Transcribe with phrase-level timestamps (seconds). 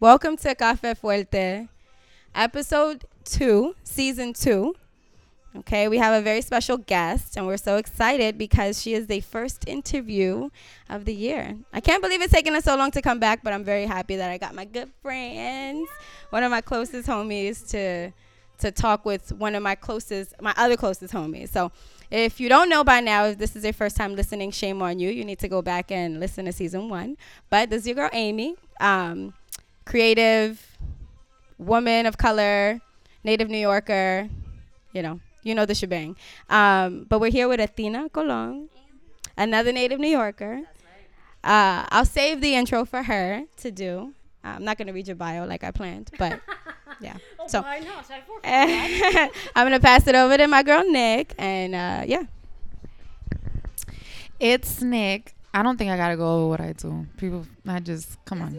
[0.00, 1.68] Welcome to Cafe Fuerte,
[2.32, 4.76] episode two, season two.
[5.56, 9.18] Okay, we have a very special guest, and we're so excited because she is the
[9.18, 10.50] first interview
[10.88, 11.56] of the year.
[11.72, 14.14] I can't believe it's taken us so long to come back, but I'm very happy
[14.14, 15.88] that I got my good friends,
[16.30, 18.12] one of my closest homies, to
[18.60, 21.48] to talk with one of my closest, my other closest homies.
[21.48, 21.72] So,
[22.08, 25.00] if you don't know by now, if this is your first time listening, shame on
[25.00, 25.10] you.
[25.10, 27.16] You need to go back and listen to season one.
[27.50, 29.34] But this is your girl Amy, um,
[29.88, 30.78] creative,
[31.56, 32.78] woman of color,
[33.24, 34.28] native New Yorker,
[34.92, 36.14] you know, you know the shebang.
[36.50, 38.68] Um, but we're here with Athena Colon,
[39.36, 40.60] another native New Yorker.
[41.42, 44.12] Uh, I'll save the intro for her to do.
[44.44, 46.38] I'm not gonna read your bio like I planned, but
[47.00, 47.16] yeah.
[47.46, 47.64] so
[48.44, 52.24] I'm gonna pass it over to my girl Nick, and uh, yeah.
[54.38, 55.34] It's Nick.
[55.54, 57.06] I don't think I gotta go over what I do.
[57.16, 58.54] People, I just come on.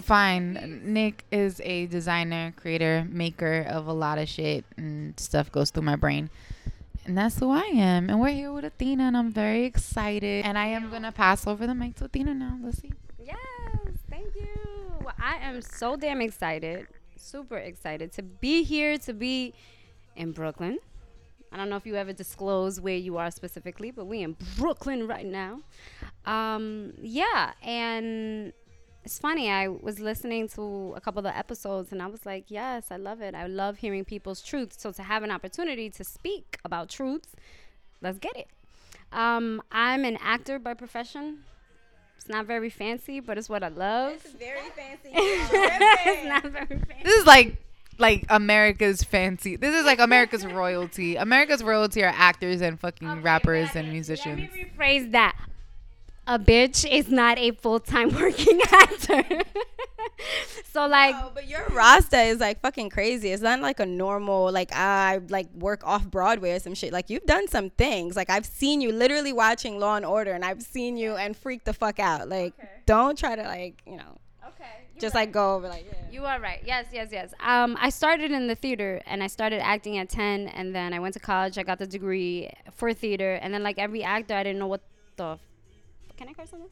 [0.00, 0.82] Fine.
[0.84, 5.84] Nick is a designer, creator, maker of a lot of shit, and stuff goes through
[5.84, 6.30] my brain.
[7.04, 8.10] And that's who I am.
[8.10, 10.44] And we're here with Athena, and I'm very excited.
[10.44, 12.58] And I am gonna pass over the mic to Athena now.
[12.62, 12.92] Let's see.
[13.24, 13.36] Yes,
[14.10, 14.48] thank you.
[15.04, 19.54] Well, I am so damn excited, super excited to be here, to be
[20.16, 20.78] in Brooklyn.
[21.52, 25.06] I don't know if you ever disclose where you are specifically, but we in Brooklyn
[25.06, 25.60] right now.
[26.24, 28.52] Um, yeah, and
[29.06, 29.48] it's funny.
[29.48, 32.96] I was listening to a couple of the episodes, and I was like, yes, I
[32.96, 33.36] love it.
[33.36, 34.76] I love hearing people's truths.
[34.80, 37.28] So to have an opportunity to speak about truths,
[38.02, 38.48] let's get it.
[39.12, 41.44] Um, I'm an actor by profession.
[42.16, 44.14] It's not very fancy, but it's what I love.
[44.14, 45.10] It's very fancy.
[45.14, 47.04] it's not very fancy.
[47.04, 47.56] This is like
[47.98, 49.54] like America's fancy.
[49.54, 51.14] This is like America's royalty.
[51.14, 54.40] America's royalty are actors and fucking Okay, rappers and musicians.
[54.40, 55.36] Let me rephrase that.
[56.26, 59.24] A bitch is not a full time working actor.
[60.72, 63.30] so like No, but your Rasta is like fucking crazy.
[63.30, 66.92] It's not like a normal like I like work off Broadway or some shit.
[66.92, 68.16] Like you've done some things.
[68.16, 71.64] Like I've seen you literally watching Law and Order, and I've seen you and freak
[71.64, 72.28] the fuck out.
[72.28, 72.54] Like
[72.86, 74.64] don't try to like you know Okay.
[74.98, 76.10] just like go over like yeah.
[76.10, 76.60] You are right.
[76.64, 77.34] Yes, yes, yes.
[77.40, 80.98] Um, I started in the theater and I started acting at 10 and then I
[80.98, 81.58] went to college.
[81.58, 84.80] I got the degree for theater and then like every actor I didn't know what
[85.16, 85.38] the
[86.16, 86.70] Can I curse on this?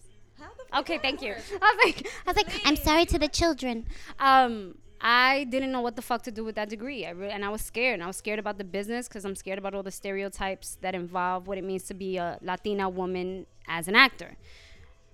[0.80, 1.32] Okay, thank you.
[1.62, 3.86] I was like I was like I'm sorry to the children.
[4.18, 7.04] Um I didn't know what the fuck to do with that degree.
[7.04, 7.94] I re- and I was scared.
[7.94, 10.94] And I was scared about the business cuz I'm scared about all the stereotypes that
[10.94, 14.36] involve what it means to be a Latina woman as an actor.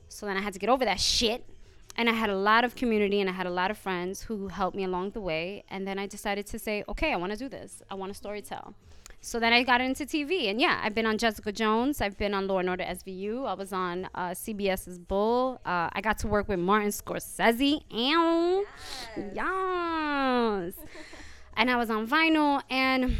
[0.08, 1.44] So then I had to get over that shit.
[1.96, 4.48] And I had a lot of community and I had a lot of friends who
[4.48, 5.64] helped me along the way.
[5.68, 7.82] And then I decided to say, okay, I want to do this.
[7.90, 8.74] I want to storytell.
[9.22, 10.50] So then I got into TV.
[10.50, 12.00] And yeah, I've been on Jessica Jones.
[12.00, 13.46] I've been on Law and Order SVU.
[13.46, 15.60] I was on uh, CBS's Bull.
[15.64, 17.82] Uh, I got to work with Martin Scorsese.
[17.92, 18.64] Ow.
[19.34, 20.74] Yes.
[21.56, 22.62] and I was on vinyl.
[22.70, 23.16] And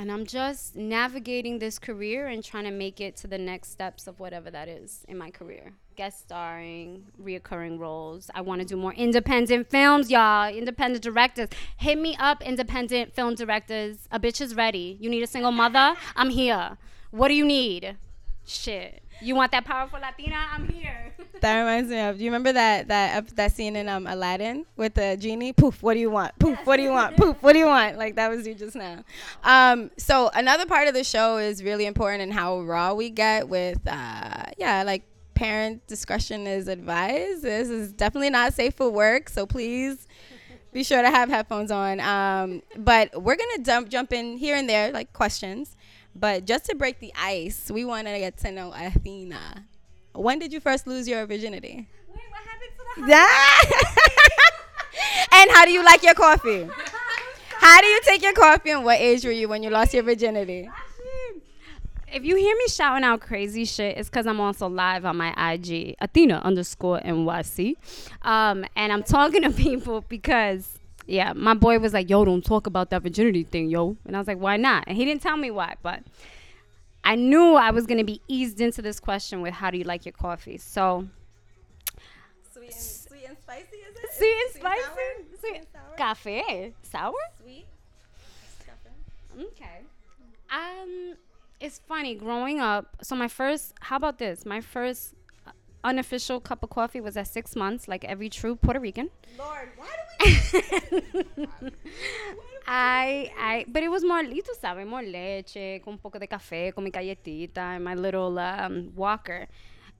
[0.00, 4.06] and I'm just navigating this career and trying to make it to the next steps
[4.06, 5.74] of whatever that is in my career.
[5.94, 8.30] Guest starring, reoccurring roles.
[8.34, 10.48] I want to do more independent films, y'all.
[10.48, 11.50] Independent directors.
[11.76, 14.08] Hit me up, independent film directors.
[14.10, 14.96] A bitch is ready.
[14.98, 15.94] You need a single mother?
[16.16, 16.78] I'm here.
[17.10, 17.98] What do you need?
[18.46, 19.02] Shit.
[19.22, 20.46] You want that powerful Latina?
[20.52, 21.12] I'm here.
[21.40, 22.18] That reminds me of.
[22.18, 25.54] Do you remember that that that scene in um Aladdin with the genie?
[25.54, 25.82] Poof.
[25.82, 26.38] What do you want?
[26.38, 26.58] Poof.
[26.64, 27.16] What do you want?
[27.16, 27.42] Poof.
[27.42, 27.96] What do you want?
[27.96, 29.04] Like that was you just now.
[29.42, 29.90] Um.
[29.96, 33.78] So another part of the show is really important in how raw we get with
[33.86, 37.42] uh yeah like parent discretion is advised.
[37.42, 39.30] This is definitely not safe for work.
[39.30, 40.06] So please.
[40.72, 41.98] Be sure to have headphones on.
[41.98, 45.74] Um, but we're gonna jump jump in here and there, like questions.
[46.14, 49.64] But just to break the ice, we want to get to know Athena.
[50.14, 51.88] When did you first lose your virginity?
[52.08, 53.12] Wait, what happened to the
[55.32, 56.68] and how do you like your coffee?
[57.60, 60.02] How do you take your coffee and what age were you when you lost your
[60.02, 60.68] virginity?
[62.12, 65.52] If you hear me shouting out crazy shit, it's because I'm also live on my
[65.52, 67.76] IG, Athena underscore NYC.
[68.22, 70.79] Um, and I'm talking to people because,
[71.10, 73.96] yeah, my boy was like, yo, don't talk about that virginity thing, yo.
[74.06, 74.84] And I was like, why not?
[74.86, 76.02] And he didn't tell me why, but
[77.02, 79.84] I knew I was going to be eased into this question with how do you
[79.84, 80.56] like your coffee?
[80.58, 81.08] So,
[82.52, 84.10] Sweet and, sweet and spicy, is it?
[84.12, 85.38] sweet and spicy?
[85.40, 85.56] Sweet.
[85.56, 85.96] And sour?
[85.96, 86.74] Cafe?
[86.82, 87.14] Sour?
[87.42, 87.66] Sweet.
[89.38, 89.80] Okay.
[90.50, 91.14] Um,
[91.60, 92.96] it's funny growing up.
[93.02, 94.44] So my first, how about this?
[94.44, 95.14] My first
[95.84, 99.10] unofficial cup of coffee was at six months, like every true Puerto Rican.
[99.38, 99.86] Lord, why
[100.18, 100.62] do
[101.62, 101.70] we
[102.66, 106.26] I, I, but it was more, y tú sabes, more leche, con un poco de
[106.26, 109.48] café, con mi galletita, and my little um, walker.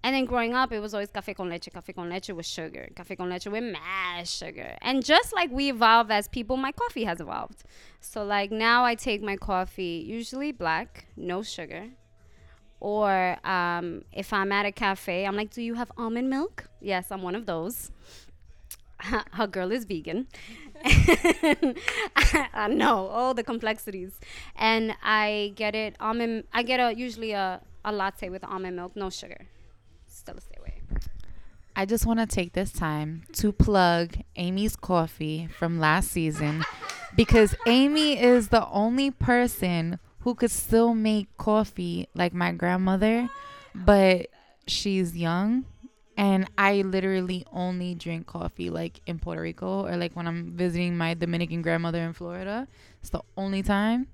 [0.03, 2.89] And then growing up, it was always café con leche, café con leche with sugar,
[2.95, 4.77] café con leche with mad sugar.
[4.81, 7.65] And just like we evolve as people, my coffee has evolved.
[8.01, 11.89] So like now I take my coffee usually black, no sugar.
[12.81, 16.69] Or um, if I'm at a cafe, I'm like, do you have almond milk?
[16.81, 17.91] Yes, I'm one of those.
[19.33, 20.27] Her girl is vegan.
[20.85, 24.19] I know all the complexities,
[24.57, 26.45] and I get it almond.
[26.53, 29.47] I get a usually a, a latte with almond milk, no sugar.
[30.07, 30.81] Still a stay away.
[31.77, 36.65] I just want to take this time to plug Amy's coffee from last season
[37.15, 43.29] because Amy is the only person who could still make coffee like my grandmother,
[43.75, 44.29] but
[44.67, 45.65] she's young
[46.17, 50.97] and I literally only drink coffee like in Puerto Rico or like when I'm visiting
[50.97, 52.69] my Dominican grandmother in Florida.
[53.01, 54.09] It's the only time.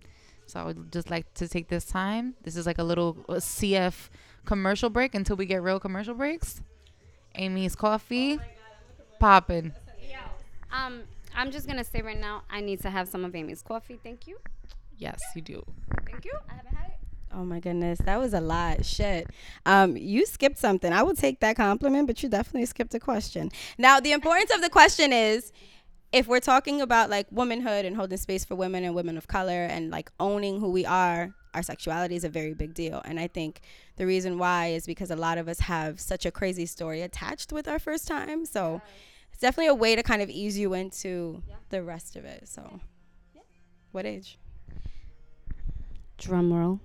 [0.47, 2.35] So I would just like to take this time.
[2.45, 4.09] This is like a little uh, CF
[4.45, 6.61] commercial break until we get real commercial breaks.
[7.35, 8.39] Amy's coffee,
[9.19, 9.73] popping.
[10.73, 11.03] Um,
[11.35, 13.99] I'm just gonna say right now, I need to have some of Amy's coffee.
[14.01, 14.39] Thank you.
[14.99, 15.63] Yes, you do.
[16.11, 16.33] Thank you.
[16.49, 16.95] I haven't had it.
[17.33, 18.85] Oh my goodness, that was a lot.
[18.87, 19.29] Shit.
[19.67, 20.93] Um, you skipped something.
[20.93, 23.51] I would take that compliment, but you definitely skipped a question.
[23.77, 25.53] Now, the importance of the question is
[26.13, 29.65] if we're talking about like womanhood and holding space for women and women of color
[29.65, 33.03] and like owning who we are, our sexuality is a very big deal.
[33.05, 33.61] And I think
[33.97, 37.53] the reason why is because a lot of us have such a crazy story attached
[37.53, 38.47] with our first time.
[38.47, 38.81] So
[39.33, 41.57] it's definitely a way to kind of ease you into Yeah.
[41.69, 42.49] the rest of it.
[42.49, 42.81] So,
[43.93, 44.39] what age?
[46.19, 46.81] Drum roll.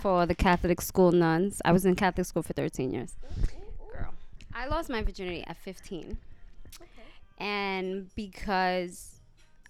[0.00, 1.62] for the Catholic school nuns.
[1.64, 3.14] I was in Catholic school for 13 years.
[3.92, 4.12] Girl.
[4.54, 6.18] I lost my virginity at 15.
[7.38, 9.20] And because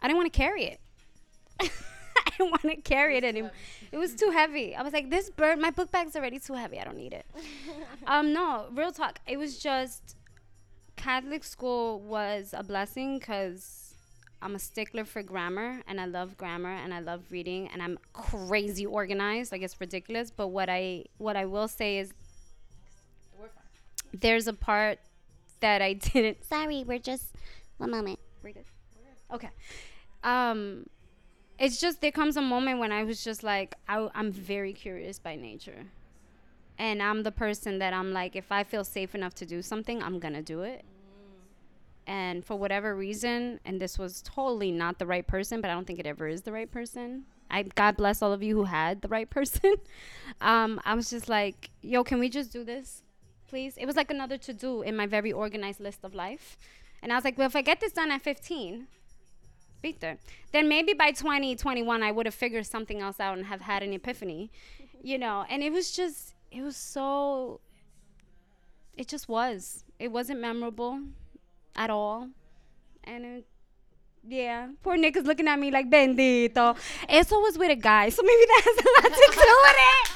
[0.02, 0.80] I didn't want to carry it.
[1.60, 3.52] I didn't want to carry it anymore.
[3.92, 4.74] It was too heavy.
[4.74, 6.78] I was like, this bird, my book bag's already too heavy.
[6.78, 7.26] I don't need it.
[8.06, 9.18] um, no, real talk.
[9.26, 10.16] It was just
[10.96, 13.87] Catholic school was a blessing because
[14.40, 17.98] I'm a stickler for grammar and I love grammar and I love reading and I'm
[18.12, 19.50] crazy organized.
[19.50, 20.30] Like it's ridiculous.
[20.30, 22.12] But what I what I will say is
[24.12, 25.00] there's a part
[25.60, 27.26] that I didn't sorry, we're just
[27.78, 28.18] one moment.
[28.42, 28.64] We're good.
[29.32, 29.50] Okay.
[30.22, 30.86] Um
[31.58, 35.18] it's just there comes a moment when I was just like I, I'm very curious
[35.18, 35.86] by nature.
[36.80, 40.00] And I'm the person that I'm like if I feel safe enough to do something,
[40.00, 40.84] I'm gonna do it
[42.08, 45.86] and for whatever reason and this was totally not the right person but i don't
[45.86, 47.24] think it ever is the right person.
[47.50, 49.76] I god bless all of you who had the right person.
[50.40, 53.02] Um, i was just like yo can we just do this
[53.48, 53.78] please?
[53.78, 56.58] It was like another to do in my very organized list of life.
[57.02, 58.88] And i was like well if i get this done at 15
[59.80, 60.18] Victor,
[60.50, 63.82] then maybe by 20 21 i would have figured something else out and have had
[63.82, 64.50] an epiphany
[65.02, 65.44] you know?
[65.48, 67.60] And it was just it was so
[68.96, 69.84] it just was.
[69.98, 71.00] It wasn't memorable
[71.76, 72.28] at all.
[73.04, 73.46] And it,
[74.26, 76.76] yeah, poor Nick is looking at me like bendito.
[77.08, 80.14] Eso was with a guy, so maybe that has a lot to do with it.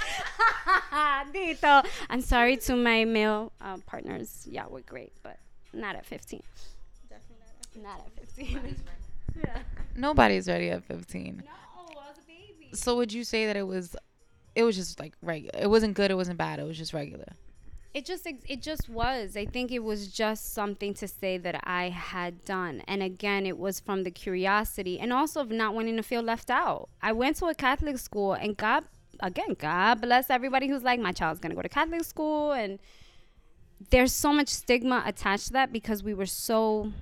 [1.33, 1.87] Dito.
[2.11, 4.47] I'm sorry to my male uh, partners.
[4.51, 5.39] Yeah, we're great, but
[5.73, 6.43] not at 15.
[7.09, 8.77] Definitely Not at 15.
[9.39, 9.59] yeah.
[9.97, 11.43] Nobody's ready at 15.
[11.45, 12.71] No, I was a baby.
[12.75, 13.97] So would you say that it was
[14.55, 15.59] it was just like regular.
[15.59, 17.33] It wasn't good, it wasn't bad, it was just regular.
[17.95, 19.37] It just it just was.
[19.37, 22.83] I think it was just something to say that i had done.
[22.87, 26.51] And again it was from the curiosity and also of not wanting to feel left
[26.51, 26.89] out.
[27.03, 28.85] I went to a catholic school and god
[29.21, 32.53] again god bless everybody who's like my child's gonna go to catholic school.
[32.53, 32.79] And
[33.91, 36.93] there's so much stigma attached to that because we were so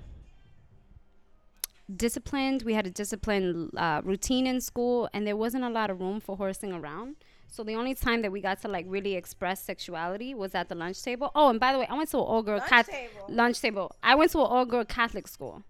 [1.93, 2.63] disciplined.
[2.63, 6.19] We had a disciplined uh, routine in school and there wasn't a lot of room
[6.19, 7.15] for horsing around
[7.51, 10.75] so the only time that we got to like really express sexuality was at the
[10.75, 11.31] lunch table.
[11.35, 13.25] Oh, and by the way, I went to an all girl Lunch table?
[13.27, 13.95] lunch table.
[14.01, 15.61] I went to an all girl Catholic school,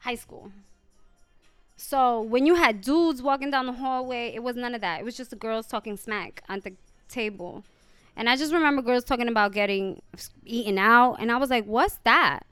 [0.00, 0.50] high school.
[1.76, 5.00] So when you had dudes walking down the hallway, it was none of that.
[5.00, 6.72] It was just the girls talking smack at the
[7.08, 7.62] table,
[8.16, 10.00] and I just remember girls talking about getting
[10.46, 12.46] eaten out, and I was like, "What's that?"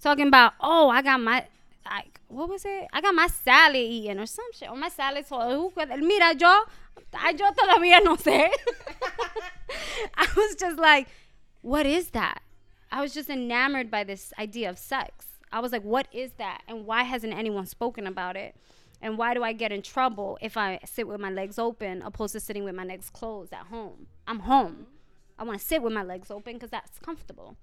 [0.00, 1.46] Talking about, "Oh, I got my."
[1.88, 2.86] I, what was it?
[2.92, 4.68] I got my salad eaten or some shit.
[4.68, 6.62] Or my salad told Mira, yo,
[7.38, 8.50] yo todavía no sé.
[10.14, 11.08] I was just like,
[11.62, 12.42] what is that?
[12.90, 15.26] I was just enamored by this idea of sex.
[15.52, 16.62] I was like, what is that?
[16.68, 18.56] And why hasn't anyone spoken about it?
[19.00, 22.32] And why do I get in trouble if I sit with my legs open opposed
[22.32, 24.06] to sitting with my legs closed at home?
[24.26, 24.86] I'm home.
[25.38, 27.56] I want to sit with my legs open because that's comfortable.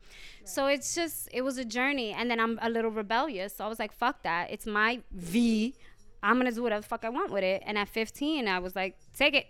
[0.46, 2.12] So it's just, it was a journey.
[2.12, 3.56] And then I'm a little rebellious.
[3.56, 4.52] So I was like, fuck that.
[4.52, 5.74] It's my V.
[6.22, 7.64] I'm going to do whatever the fuck I want with it.
[7.66, 9.48] And at 15, I was like, take it.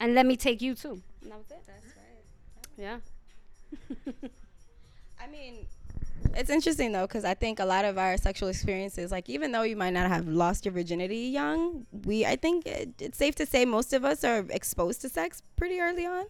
[0.00, 1.00] and let me take you too.
[1.22, 1.62] And that was it.
[1.66, 3.00] That's right.
[4.22, 4.28] Yeah.
[5.22, 5.66] I mean,
[6.34, 9.62] it's interesting though, because I think a lot of our sexual experiences, like even though
[9.62, 13.46] you might not have lost your virginity young, we I think it, it's safe to
[13.46, 16.26] say most of us are exposed to sex pretty early on.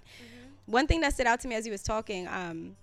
[0.66, 2.76] One thing that stood out to me as he was talking, um,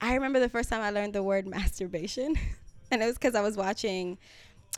[0.00, 2.34] I remember the first time I learned the word masturbation,
[2.90, 4.18] and it was because I was watching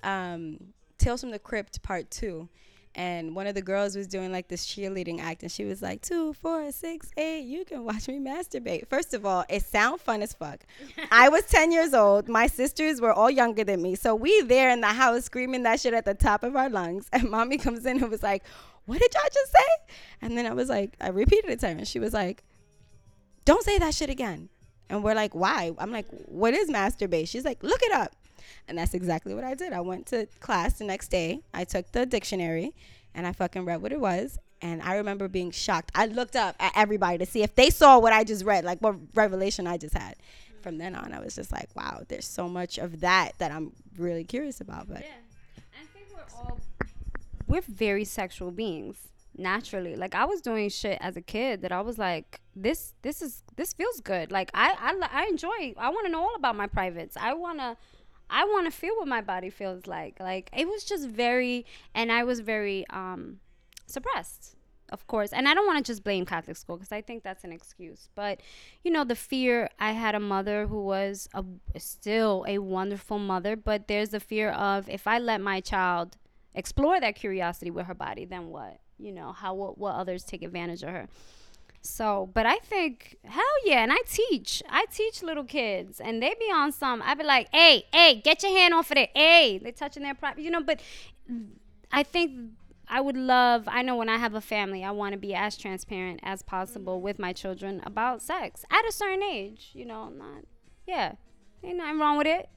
[0.02, 0.58] um,
[0.98, 2.48] Tales from the Crypt Part Two,
[2.94, 6.02] and one of the girls was doing like this cheerleading act and she was like
[6.02, 8.88] two four six eight you can watch me masturbate.
[8.88, 10.60] First of all it sound fun as fuck.
[11.12, 12.28] I was 10 years old.
[12.28, 13.94] My sisters were all younger than me.
[13.94, 17.08] So we there in the house screaming that shit at the top of our lungs
[17.12, 18.44] and mommy comes in and was like
[18.86, 19.94] what did y'all just say?
[20.22, 22.42] And then i was like i repeated it to her and she was like
[23.44, 24.48] don't say that shit again.
[24.88, 25.72] And we're like why?
[25.78, 27.28] I'm like what is masturbate?
[27.28, 28.16] She's like look it up
[28.68, 29.72] and that's exactly what I did.
[29.72, 31.40] I went to class the next day.
[31.52, 32.74] I took the dictionary
[33.14, 34.38] and I fucking read what it was.
[34.62, 35.90] And I remember being shocked.
[35.94, 38.78] I looked up at everybody to see if they saw what I just read, like
[38.80, 40.16] what revelation I just had.
[40.60, 43.72] From then on, I was just like, wow, there's so much of that that I'm
[43.96, 44.88] really curious about.
[44.88, 46.58] But yeah, I think we're all
[47.46, 48.96] we're very sexual beings
[49.36, 49.96] naturally.
[49.96, 53.42] Like I was doing shit as a kid that I was like, this this is
[53.56, 54.30] this feels good.
[54.30, 55.74] Like I I, I enjoy.
[55.78, 57.16] I want to know all about my privates.
[57.16, 57.76] I want to
[58.30, 60.18] I want to feel what my body feels like.
[60.20, 63.40] Like it was just very, and I was very um,
[63.86, 64.56] suppressed,
[64.90, 65.32] of course.
[65.32, 68.08] And I don't want to just blame Catholic school because I think that's an excuse.
[68.14, 68.40] But
[68.84, 69.68] you know, the fear.
[69.78, 71.44] I had a mother who was a,
[71.78, 76.16] still a wonderful mother, but there's the fear of if I let my child
[76.54, 78.78] explore that curiosity with her body, then what?
[78.98, 81.08] You know, how will, what others take advantage of her.
[81.82, 84.62] So, but I think hell yeah, and I teach.
[84.68, 87.02] I teach little kids, and they be on some.
[87.02, 89.10] I be like, hey, hey, get your hand off of it.
[89.14, 90.62] Hey, they touching their private, you know.
[90.62, 90.80] But
[91.90, 92.52] I think
[92.86, 93.64] I would love.
[93.66, 96.96] I know when I have a family, I want to be as transparent as possible
[96.96, 97.04] mm-hmm.
[97.04, 99.70] with my children about sex at a certain age.
[99.72, 100.44] You know, not
[100.86, 101.12] yeah,
[101.62, 102.48] ain't nothing wrong with it.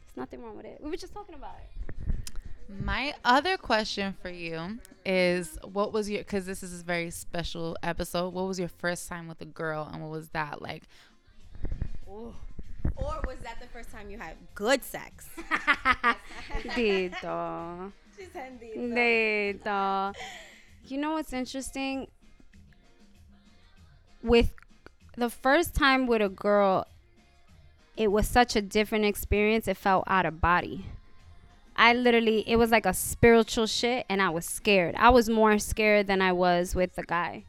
[0.00, 0.78] There's nothing wrong with it.
[0.80, 1.73] We were just talking about it.
[2.68, 7.76] My other question for you is what was your because this is a very special
[7.82, 8.32] episode.
[8.32, 10.84] What was your first time with a girl and what was that like?
[12.08, 12.34] Ooh.
[12.96, 15.28] Or was that the first time you had good sex?
[16.62, 17.92] Dito.
[18.76, 20.14] Dito.
[20.86, 22.08] You know what's interesting?
[24.22, 24.54] With
[25.16, 26.86] the first time with a girl,
[27.96, 29.68] it was such a different experience.
[29.68, 30.86] It felt out of body.
[31.76, 34.94] I literally, it was like a spiritual shit, and I was scared.
[34.96, 37.44] I was more scared than I was with the guy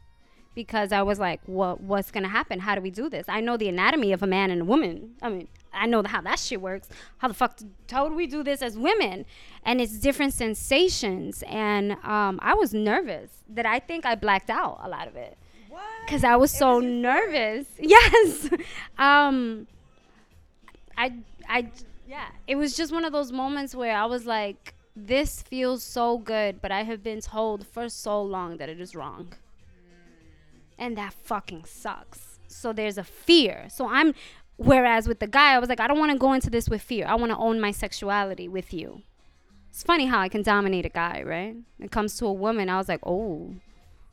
[0.54, 2.60] because I was like, what, what's gonna happen?
[2.60, 3.26] How do we do this?
[3.28, 5.14] I know the anatomy of a man and a woman.
[5.22, 6.88] I mean, I know how that shit works.
[7.18, 9.26] How the fuck, how do we do this as women?
[9.62, 11.44] And it's different sensations.
[11.46, 15.36] And um, I was nervous that I think I blacked out a lot of it.
[16.06, 17.66] Because I was so was nervous.
[17.78, 18.48] Yes.
[18.98, 19.66] um,
[20.96, 21.12] I,
[21.48, 21.70] I,
[22.06, 26.18] yeah, it was just one of those moments where I was like, this feels so
[26.18, 29.34] good, but I have been told for so long that it is wrong.
[29.34, 30.74] Mm.
[30.78, 32.38] And that fucking sucks.
[32.48, 33.66] So there's a fear.
[33.68, 34.14] So I'm,
[34.56, 36.80] whereas with the guy, I was like, I don't want to go into this with
[36.80, 37.06] fear.
[37.06, 39.02] I want to own my sexuality with you.
[39.68, 41.54] It's funny how I can dominate a guy, right?
[41.76, 43.56] When it comes to a woman, I was like, oh,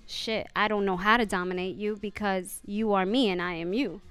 [0.05, 3.71] shit, I don't know how to dominate you because you are me and I am
[3.71, 4.01] you.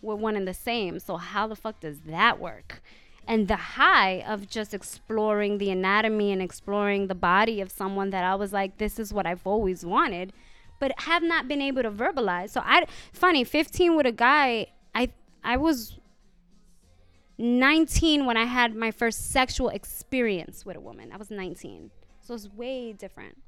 [0.00, 0.98] We're one and the same.
[0.98, 2.82] So how the fuck does that work?
[3.26, 8.24] And the high of just exploring the anatomy and exploring the body of someone that
[8.24, 10.32] I was like, this is what I've always wanted,
[10.80, 12.50] but have not been able to verbalize.
[12.50, 15.10] So I, funny, 15 with a guy, I,
[15.44, 15.98] I was
[17.38, 21.10] 19 when I had my first sexual experience with a woman.
[21.12, 21.90] I was 19.
[22.20, 23.38] So it's way different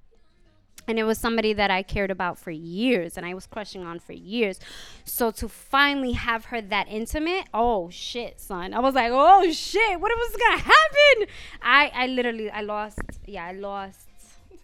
[0.87, 3.99] and it was somebody that I cared about for years and I was crushing on
[3.99, 4.61] for years.
[5.05, 8.75] So to finally have her that intimate, oh shit, son.
[8.75, 13.47] I was like, "Oh shit, what was to happen?" I I literally I lost yeah,
[13.47, 14.09] I lost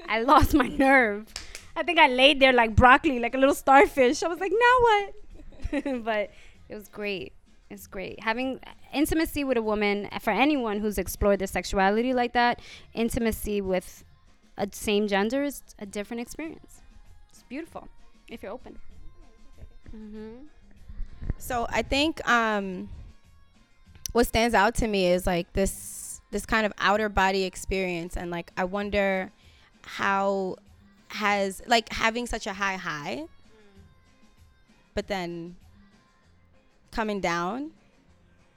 [0.09, 1.27] I lost my nerve.
[1.77, 4.23] I think I laid there like broccoli, like a little starfish.
[4.23, 5.15] I was like, "Now what?"
[6.05, 6.31] but
[6.69, 7.33] it was great.
[7.71, 8.23] It's great.
[8.25, 8.61] Having
[8.93, 12.61] intimacy with a woman for anyone who's explored their sexuality like that,
[12.95, 14.05] intimacy with
[14.61, 16.83] a same gender is a different experience.
[17.31, 17.89] It's beautiful
[18.29, 18.79] if you're open.
[19.89, 20.47] Mm-hmm.
[21.39, 22.91] So I think um,
[24.13, 28.31] what stands out to me is like this this kind of outer body experience, and
[28.31, 29.33] like I wonder
[29.83, 30.57] how
[31.09, 33.25] has like having such a high high,
[34.95, 35.57] but then
[36.93, 37.71] coming down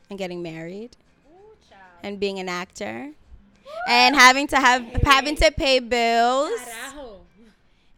[0.10, 0.98] and getting married
[1.32, 3.12] Ooh, and being an actor
[3.88, 6.52] and having to have having to pay bills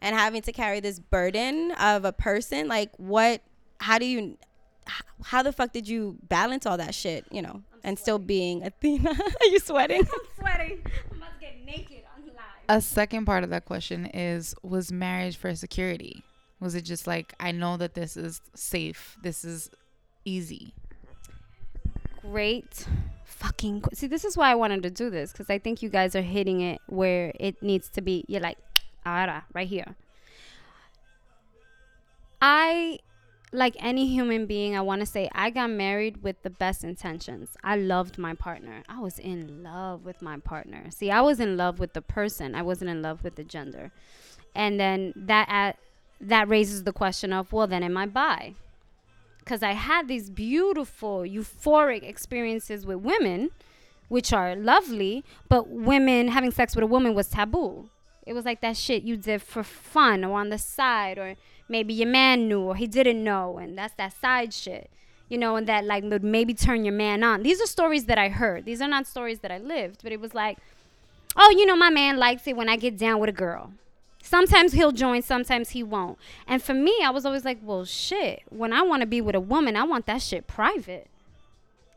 [0.02, 3.42] and having to carry this burden of a person like what
[3.80, 4.38] how do you
[5.24, 9.10] how the fuck did you balance all that shit you know and still being athena
[9.42, 10.82] are you sweating I'm sweating.
[11.12, 12.36] I'm about to get naked on live.
[12.70, 16.24] A second part of that question is was marriage for security?
[16.60, 19.70] Was it just like I know that this is safe, this is
[20.24, 20.74] easy?
[22.22, 22.88] Great
[23.26, 23.82] fucking.
[23.82, 26.16] qu- See, this is why I wanted to do this because I think you guys
[26.16, 28.24] are hitting it where it needs to be.
[28.28, 28.58] You're like,
[29.06, 29.96] ara, right here.
[32.42, 33.00] I,
[33.52, 37.50] like any human being, I want to say I got married with the best intentions.
[37.64, 38.84] I loved my partner.
[38.88, 40.92] I was in love with my partner.
[40.92, 42.54] See, I was in love with the person.
[42.56, 43.92] I wasn't in love with the gender.
[44.54, 45.78] And then that at,
[46.22, 48.54] that raises the question of, well, then am I bi?
[49.46, 53.52] Because I had these beautiful, euphoric experiences with women,
[54.08, 57.90] which are lovely, but women having sex with a woman was taboo.
[58.26, 61.36] It was like that shit you did for fun or on the side, or
[61.70, 64.90] maybe your man knew or he didn't know, and that's that side shit.
[65.30, 67.44] You know, and that like would maybe turn your man on.
[67.44, 68.66] These are stories that I heard.
[68.66, 70.58] These are not stories that I lived, but it was like,
[71.36, 73.74] oh, you know, my man likes it when I get down with a girl.
[74.26, 76.18] Sometimes he'll join, sometimes he won't.
[76.48, 79.36] And for me, I was always like, well, shit, when I want to be with
[79.36, 81.08] a woman, I want that shit private.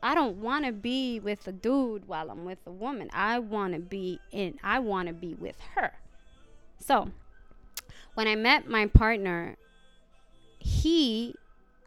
[0.03, 3.09] I don't want to be with a dude while I'm with a woman.
[3.13, 5.93] I want to be in, I want to be with her.
[6.77, 7.09] So,
[8.13, 9.57] when I met my partner,
[10.59, 11.33] he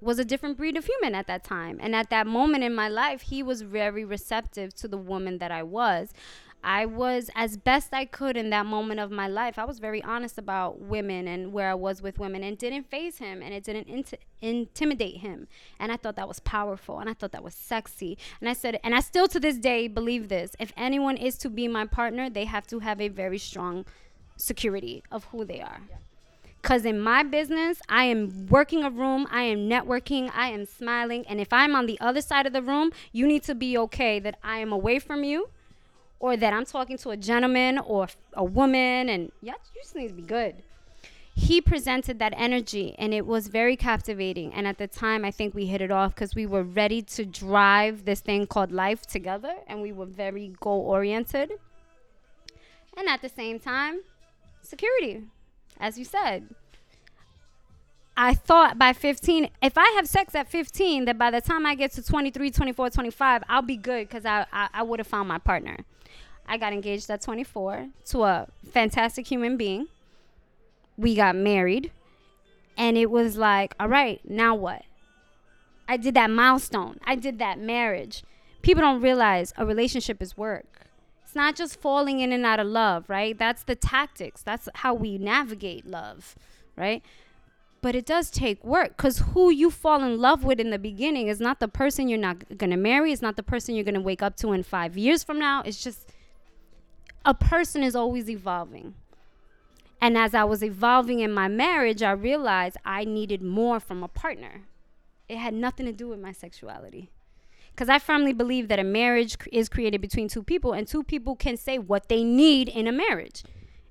[0.00, 1.78] was a different breed of human at that time.
[1.80, 5.52] And at that moment in my life, he was very receptive to the woman that
[5.52, 6.12] I was.
[6.64, 9.58] I was as best I could in that moment of my life.
[9.58, 13.18] I was very honest about women and where I was with women and didn't phase
[13.18, 15.48] him and it didn't int- intimidate him.
[15.80, 18.16] And I thought that was powerful and I thought that was sexy.
[18.40, 21.50] And I said, and I still to this day believe this if anyone is to
[21.50, 23.84] be my partner, they have to have a very strong
[24.36, 25.80] security of who they are.
[26.60, 31.24] Because in my business, I am working a room, I am networking, I am smiling.
[31.28, 34.20] And if I'm on the other side of the room, you need to be okay
[34.20, 35.48] that I am away from you
[36.22, 39.08] or that I'm talking to a gentleman or a woman.
[39.08, 40.62] And you just need to be good.
[41.34, 44.54] He presented that energy and it was very captivating.
[44.54, 47.24] And at the time, I think we hit it off because we were ready to
[47.24, 51.52] drive this thing called life together and we were very goal oriented.
[52.96, 54.02] And at the same time,
[54.62, 55.24] security
[55.80, 56.54] as you said.
[58.16, 61.74] I thought by 15, if I have sex at 15, that by the time I
[61.74, 65.28] get to 23, 24, 25, I'll be good because I, I, I would have found
[65.28, 65.78] my partner.
[66.46, 69.86] I got engaged at 24 to a fantastic human being.
[70.96, 71.90] We got married.
[72.76, 74.82] And it was like, all right, now what?
[75.88, 76.98] I did that milestone.
[77.04, 78.22] I did that marriage.
[78.62, 80.86] People don't realize a relationship is work.
[81.24, 83.36] It's not just falling in and out of love, right?
[83.36, 84.42] That's the tactics.
[84.42, 86.34] That's how we navigate love,
[86.76, 87.02] right?
[87.80, 91.26] But it does take work because who you fall in love with in the beginning
[91.26, 93.12] is not the person you're not going to marry.
[93.12, 95.62] It's not the person you're going to wake up to in five years from now.
[95.64, 96.11] It's just
[97.24, 98.94] a person is always evolving.
[100.00, 104.08] And as I was evolving in my marriage, I realized I needed more from a
[104.08, 104.62] partner.
[105.28, 107.10] It had nothing to do with my sexuality.
[107.70, 111.04] Because I firmly believe that a marriage cr- is created between two people, and two
[111.04, 113.44] people can say what they need in a marriage.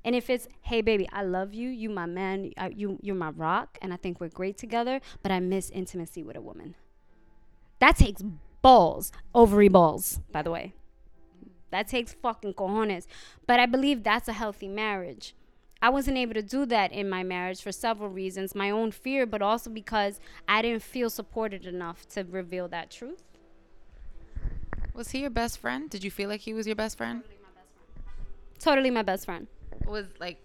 [0.04, 3.30] And if it's, hey, baby, I love you, you my man, I, you, you're my
[3.30, 6.76] rock, and I think we're great together, but I miss intimacy with a woman.
[7.80, 8.22] That takes
[8.62, 10.74] balls, ovary balls, by the way.
[11.72, 13.08] That takes fucking cojones.
[13.48, 15.34] But I believe that's a healthy marriage.
[15.82, 19.26] I wasn't able to do that in my marriage for several reasons my own fear,
[19.26, 23.24] but also because I didn't feel supported enough to reveal that truth.
[24.94, 25.90] Was he your best friend?
[25.90, 27.24] Did you feel like he was your best friend?
[28.60, 29.48] Totally my best friend.
[29.86, 30.40] Was like,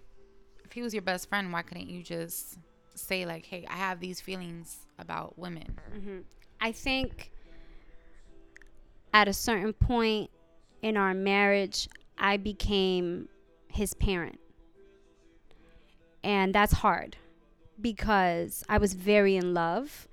[0.64, 2.58] if he was your best friend, why couldn't you just
[2.94, 5.78] say like, "Hey, I have these feelings about women"?
[5.94, 6.18] Mm-hmm.
[6.60, 7.30] I think
[9.12, 10.30] at a certain point
[10.82, 13.28] in our marriage, I became
[13.68, 14.40] his parent.
[16.22, 17.16] And that's hard
[17.80, 20.08] because I was very in love.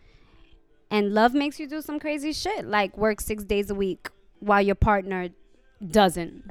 [0.92, 4.62] And love makes you do some crazy shit, like work six days a week while
[4.62, 5.30] your partner
[5.86, 6.44] doesn't.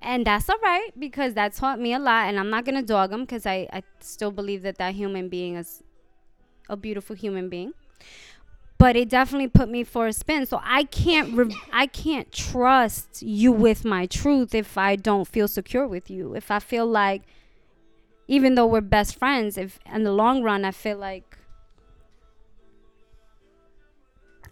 [0.00, 2.28] And that's all right because that taught me a lot.
[2.28, 5.28] And I'm not going to dog him because I, I still believe that that human
[5.28, 5.84] being is
[6.68, 7.74] a beautiful human being
[8.82, 13.22] but it definitely put me for a spin so i can't re- i can't trust
[13.22, 17.22] you with my truth if i don't feel secure with you if i feel like
[18.26, 21.38] even though we're best friends if in the long run i feel like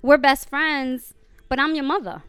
[0.01, 1.13] we're best friends
[1.49, 2.23] but i'm your mother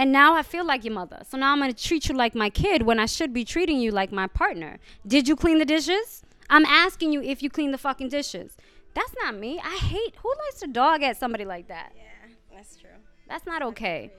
[0.00, 1.20] And now I feel like your mother.
[1.28, 3.80] So now I'm going to treat you like my kid when I should be treating
[3.84, 4.78] you like my partner.
[5.14, 6.22] Did you clean the dishes?
[6.48, 8.56] I'm asking you if you clean the fucking dishes.
[8.98, 9.60] That's not me.
[9.62, 11.92] I hate who likes to dog at somebody like that.
[11.94, 12.90] Yeah, that's true.
[13.28, 14.10] That's not okay.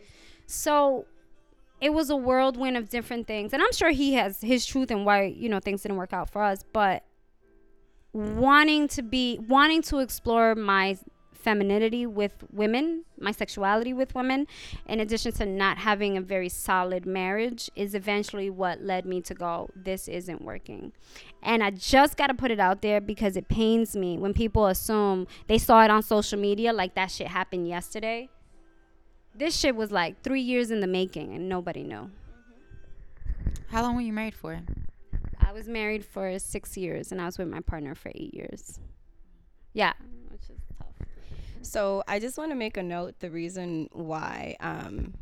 [0.45, 1.05] So
[1.81, 3.51] it was a whirlwind of different things.
[3.51, 6.29] And I'm sure he has his truth and why, you know, things didn't work out
[6.29, 7.03] for us, but
[8.13, 10.97] wanting to be wanting to explore my
[11.39, 14.45] femininity with women, my sexuality with women,
[14.85, 19.33] in addition to not having a very solid marriage, is eventually what led me to
[19.33, 20.91] go, this isn't working.
[21.41, 24.67] And I just got to put it out there because it pains me when people
[24.67, 28.29] assume they saw it on social media like that shit happened yesterday.
[29.33, 32.11] This shit was like three years in the making and nobody knew.
[33.69, 34.59] How long were you married for?
[35.39, 38.79] I was married for six years and I was with my partner for eight years.
[39.73, 40.18] Yeah, which is tough.
[41.61, 43.19] So I just want to make a note.
[43.19, 45.13] The reason why um,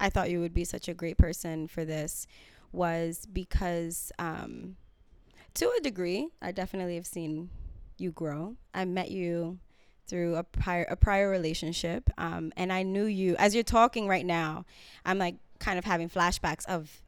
[0.00, 2.26] I thought you would be such a great person for this
[2.72, 4.76] was because, um,
[5.54, 7.50] to a degree, I definitely have seen
[7.98, 8.56] you grow.
[8.74, 9.58] I met you
[10.06, 13.36] through a prior a prior relationship, um, and I knew you.
[13.38, 14.64] As you're talking right now,
[15.04, 17.02] I'm like kind of having flashbacks of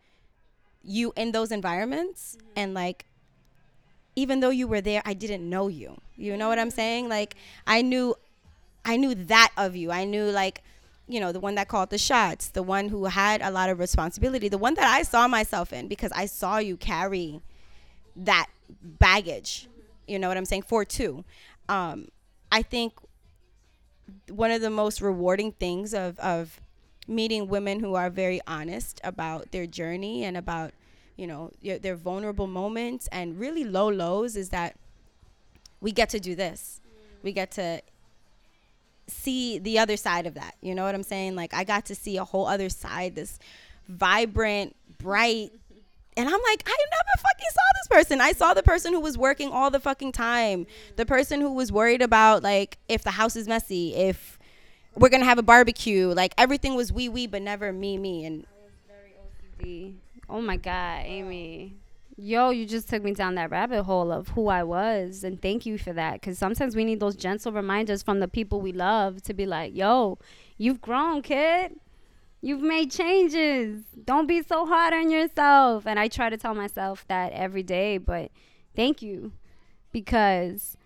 [0.83, 2.49] you in those environments, mm-hmm.
[2.57, 3.05] and like
[4.17, 6.01] even though you were there, I didn't know you.
[6.17, 7.09] You know what I'm saying?
[7.09, 8.17] Like I knew
[8.89, 9.91] I knew that of you.
[9.91, 10.63] I knew like,
[11.07, 13.79] you know, the one that called the shots, the one who had a lot of
[13.79, 17.43] responsibility, the one that I saw myself in because I saw you carry
[18.17, 18.47] that
[18.83, 19.69] baggage.
[20.07, 20.63] You know what I'm saying?
[20.63, 21.23] For two.
[21.69, 22.09] Um,
[22.51, 22.95] I think
[24.31, 26.59] one of the most rewarding things of, of
[27.07, 30.73] meeting women who are very honest about their journey and about,
[31.15, 34.77] you know, their vulnerable moments and really low lows is that
[35.79, 36.81] we get to do this.
[37.23, 37.83] We get to
[39.09, 40.55] see the other side of that.
[40.61, 41.37] You know what I'm saying?
[41.37, 43.39] Like I got to see a whole other side, this
[43.89, 45.51] vibrant, bright.
[46.17, 48.21] And I'm like, I never fucking saw this person.
[48.21, 50.67] I saw the person who was working all the fucking time.
[50.97, 54.39] The person who was worried about like if the house is messy, if
[54.97, 56.09] we're gonna have a barbecue.
[56.09, 58.25] Like everything was wee wee, but never me me.
[58.25, 58.47] And
[60.29, 61.77] Oh my god, Amy.
[62.21, 65.23] Yo, you just took me down that rabbit hole of who I was.
[65.23, 66.15] And thank you for that.
[66.15, 69.77] Because sometimes we need those gentle reminders from the people we love to be like,
[69.77, 70.19] yo,
[70.57, 71.79] you've grown, kid.
[72.41, 73.85] You've made changes.
[74.05, 75.87] Don't be so hard on yourself.
[75.87, 77.99] And I try to tell myself that every day.
[77.99, 78.33] But
[78.75, 79.31] thank you.
[79.93, 80.77] Because,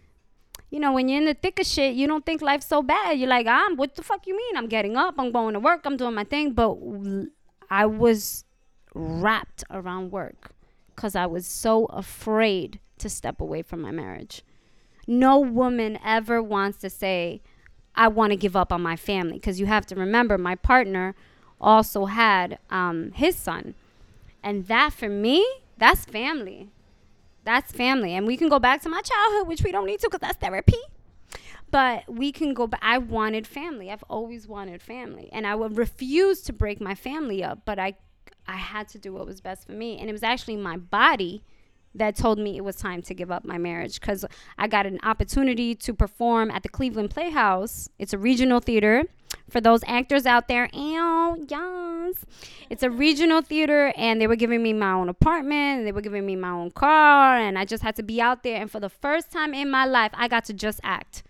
[0.71, 3.19] you know, when you're in the thick of shit, you don't think life's so bad.
[3.19, 4.59] You're like, I'm, what the fuck you mean?
[4.59, 5.15] I'm getting up.
[5.17, 5.81] I'm going to work.
[5.87, 6.53] I'm doing my thing.
[6.53, 6.77] But
[7.71, 8.45] I was
[8.95, 10.52] wrapped around work
[10.95, 14.43] because I was so afraid to step away from my marriage.
[15.07, 17.43] No woman ever wants to say,
[17.95, 19.35] I want to give up on my family.
[19.35, 21.15] Because you have to remember, my partner
[21.61, 23.75] also had um, his son.
[24.43, 25.47] And that for me,
[25.79, 26.71] that's family.
[27.45, 28.15] That's family.
[28.15, 30.39] And we can go back to my childhood, which we don't need to because that's
[30.39, 30.79] therapy.
[31.71, 32.81] But we can go back.
[32.83, 33.91] I wanted family.
[33.91, 35.29] I've always wanted family.
[35.33, 37.95] And I would refuse to break my family up, but I
[38.47, 39.99] I had to do what was best for me.
[39.99, 41.45] And it was actually my body
[41.95, 44.25] that told me it was time to give up my marriage because
[44.59, 47.89] I got an opportunity to perform at the Cleveland Playhouse.
[47.99, 49.05] It's a regional theater.
[49.49, 52.25] For those actors out there, ew, yes.
[52.71, 56.01] It's a regional theater, and they were giving me my own apartment, and they were
[56.01, 58.61] giving me my own car, and I just had to be out there.
[58.61, 61.23] And for the first time in my life, I got to just act.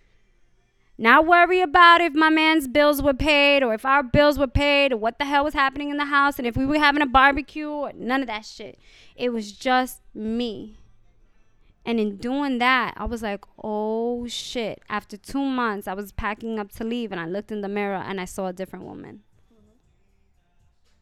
[0.97, 4.93] Not worry about if my man's bills were paid or if our bills were paid
[4.93, 7.07] or what the hell was happening in the house and if we were having a
[7.07, 8.77] barbecue or none of that shit.
[9.15, 10.77] It was just me.
[11.85, 14.81] And in doing that, I was like, oh shit.
[14.87, 17.95] After two months, I was packing up to leave and I looked in the mirror
[17.95, 19.21] and I saw a different woman.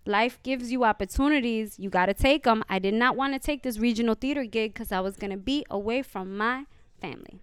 [0.06, 1.78] Life gives you opportunities.
[1.78, 2.64] You got to take them.
[2.70, 5.38] I did not want to take this regional theater gig because I was going to
[5.38, 6.66] be away from my
[7.00, 7.42] family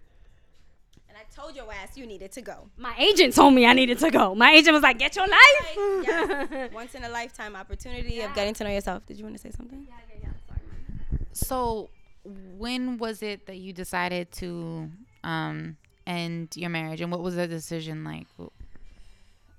[1.35, 2.69] told your ass you needed to go.
[2.77, 4.35] My agent told me I needed to go.
[4.35, 6.71] My agent was like, "Get your life." yes.
[6.73, 8.25] Once in a lifetime opportunity yeah.
[8.25, 9.05] of getting to know yourself.
[9.05, 9.85] Did you want to say something?
[9.87, 10.29] Yeah, yeah, yeah.
[10.47, 11.25] Sorry.
[11.33, 11.89] So,
[12.23, 14.89] when was it that you decided to
[15.23, 18.27] um, end your marriage, and what was the decision like?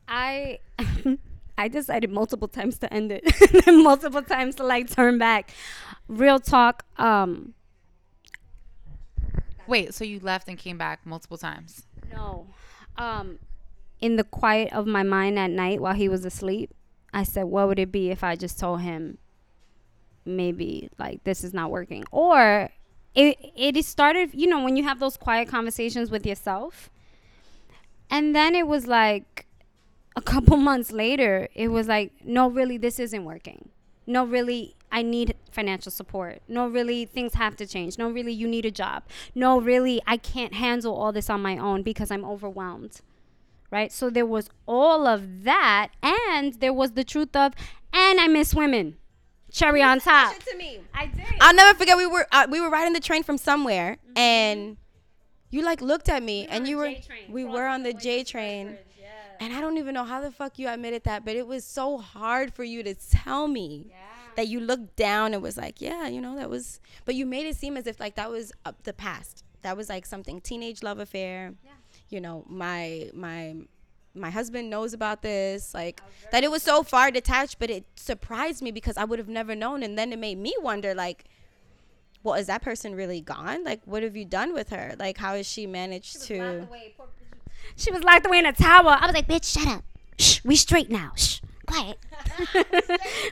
[0.09, 0.59] I.
[1.59, 3.22] I decided multiple times to end it,
[3.66, 5.50] multiple times to like turn back.
[6.09, 6.87] Real talk.
[6.96, 7.52] Um,
[9.70, 11.85] Wait, so you left and came back multiple times?
[12.12, 12.48] No.
[12.98, 13.38] Um,
[14.00, 16.74] in the quiet of my mind at night while he was asleep,
[17.14, 19.18] I said, what would it be if I just told him
[20.24, 22.02] maybe like this is not working?
[22.11, 22.70] Or
[23.14, 26.90] it it started, you know, when you have those quiet conversations with yourself.
[28.11, 29.46] And then it was like
[30.16, 33.68] a couple months later, it was like, no, really, this isn't working.
[34.04, 36.42] No, really, I need financial support.
[36.48, 37.98] No, really, things have to change.
[37.98, 39.05] No, really, you need a job.
[39.35, 43.00] No, really, I can't handle all this on my own because I'm overwhelmed.
[43.70, 43.92] Right?
[43.92, 45.88] So there was all of that.
[46.03, 47.55] And there was the truth of,
[47.92, 48.96] and I miss women.
[49.53, 50.37] Cherry on top.
[50.44, 50.81] to me.
[50.94, 51.24] I did.
[51.40, 51.96] I'll never forget.
[51.96, 54.76] We were uh, we were riding the train from somewhere, and
[55.50, 56.94] you like looked at me, and you were
[57.29, 58.79] we were on the J train,
[59.40, 61.98] and I don't even know how the fuck you admitted that, but it was so
[61.98, 63.87] hard for you to tell me
[64.40, 67.46] that you looked down and was like, yeah, you know, that was, but you made
[67.46, 69.44] it seem as if like that was uh, the past.
[69.61, 71.53] That was like something teenage love affair.
[71.62, 71.72] Yeah.
[72.09, 73.55] You know, my my
[74.14, 76.00] my husband knows about this like
[76.33, 79.55] that it was so far detached but it surprised me because i would have never
[79.55, 81.26] known and then it made me wonder like
[82.24, 85.37] well is that person really gone like what have you done with her like how
[85.37, 86.66] has she managed to
[87.76, 88.96] She was locked away in a tower.
[89.00, 89.85] I was like, bitch, shut up.
[90.18, 91.12] Shh, we straight now.
[91.16, 91.98] Shh, quiet.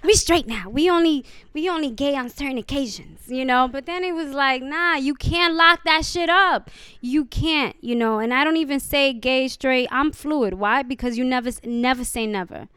[0.05, 0.68] we straight now.
[0.68, 3.68] We only we only gay on certain occasions, you know.
[3.68, 6.70] But then it was like, nah, you can't lock that shit up.
[7.01, 8.18] You can't, you know.
[8.18, 9.88] And I don't even say gay, straight.
[9.90, 10.55] I'm fluid.
[10.55, 10.83] Why?
[10.83, 12.68] Because you never never say never.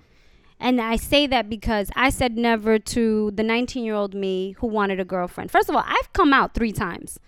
[0.59, 4.67] And I say that because I said never to the 19 year old me who
[4.67, 5.49] wanted a girlfriend.
[5.49, 7.19] First of all, I've come out three times.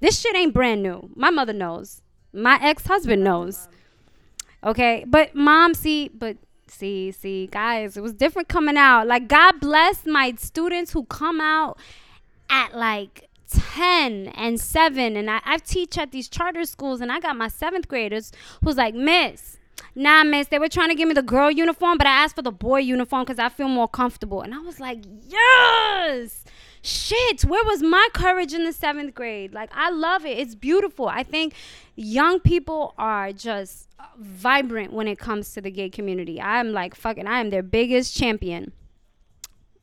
[0.00, 1.08] This shit ain't brand new.
[1.14, 2.02] My mother knows.
[2.34, 3.68] My ex husband knows.
[4.62, 5.04] Okay.
[5.06, 6.36] But mom, see, but
[6.72, 9.06] see, see, guys, it was different coming out.
[9.06, 11.78] Like, God bless my students who come out
[12.50, 15.16] at like 10 and 7.
[15.16, 18.32] And I, I teach at these charter schools, and I got my seventh graders
[18.64, 19.58] who's like, Miss,
[19.94, 22.42] Nah, miss, they were trying to give me the girl uniform, but I asked for
[22.42, 24.40] the boy uniform because I feel more comfortable.
[24.40, 26.44] And I was like, yes!
[26.82, 29.54] Shit, where was my courage in the seventh grade?
[29.54, 30.36] Like, I love it.
[30.38, 31.06] It's beautiful.
[31.06, 31.54] I think
[31.94, 36.40] young people are just vibrant when it comes to the gay community.
[36.40, 38.72] I'm like, fucking, I am their biggest champion.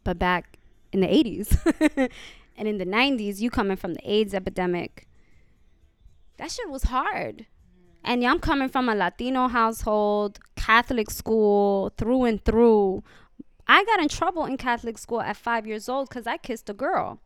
[0.03, 0.57] But back
[0.91, 2.09] in the 80s
[2.57, 5.07] and in the 90s, you coming from the AIDS epidemic,
[6.37, 7.45] that shit was hard.
[8.03, 13.03] And I'm coming from a Latino household, Catholic school, through and through.
[13.69, 16.73] I got in trouble in Catholic school at five years old because I kissed a
[16.73, 17.19] girl.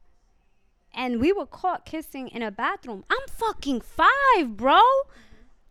[0.94, 3.06] And we were caught kissing in a bathroom.
[3.10, 4.82] I'm fucking five, bro.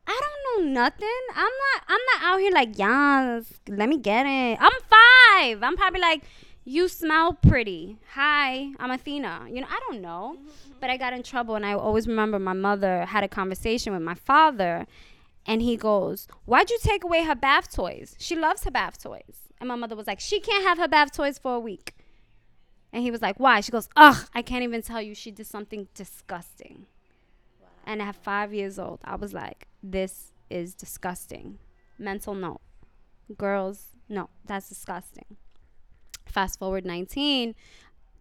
[0.06, 1.08] I don't know nothing.
[1.36, 4.58] I'm not I'm not out here like, yes, let me get it.
[4.60, 5.62] I'm five.
[5.62, 6.24] I'm probably like,
[6.64, 7.98] you smell pretty.
[8.14, 9.48] Hi, I'm Athena.
[9.50, 10.38] You know, I don't know.
[10.80, 14.02] But I got in trouble and I always remember my mother had a conversation with
[14.02, 14.86] my father
[15.46, 18.16] and he goes, Why'd you take away her bath toys?
[18.18, 19.51] She loves her bath toys.
[19.62, 21.94] And my mother was like, She can't have her bath toys for a week.
[22.92, 23.60] And he was like, Why?
[23.60, 25.14] She goes, Ugh, I can't even tell you.
[25.14, 26.86] She did something disgusting.
[27.86, 31.60] And at five years old, I was like, This is disgusting.
[31.96, 32.60] Mental note.
[33.38, 35.36] Girls, no, that's disgusting.
[36.26, 37.54] Fast forward 19,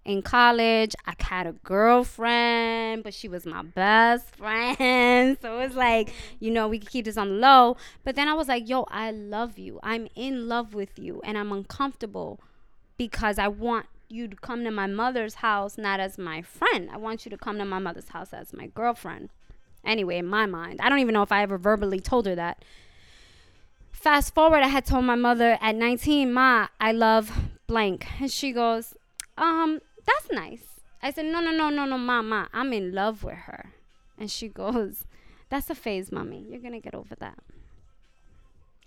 [0.03, 5.37] in college, I had a girlfriend, but she was my best friend.
[5.41, 7.77] So it was like, you know, we could keep this on the low.
[8.03, 9.79] But then I was like, yo, I love you.
[9.81, 11.21] I'm in love with you.
[11.23, 12.39] And I'm uncomfortable
[12.97, 16.89] because I want you to come to my mother's house not as my friend.
[16.91, 19.29] I want you to come to my mother's house as my girlfriend.
[19.85, 22.63] Anyway, in my mind, I don't even know if I ever verbally told her that.
[23.91, 27.31] Fast forward, I had told my mother at 19, Ma, I love
[27.67, 28.07] blank.
[28.19, 28.95] And she goes,
[29.37, 30.71] um, that's nice.
[31.03, 33.71] I said, no, no, no, no, no, mama, I'm in love with her.
[34.17, 35.05] And she goes,
[35.49, 36.45] that's a phase, mommy.
[36.47, 37.39] You're going to get over that.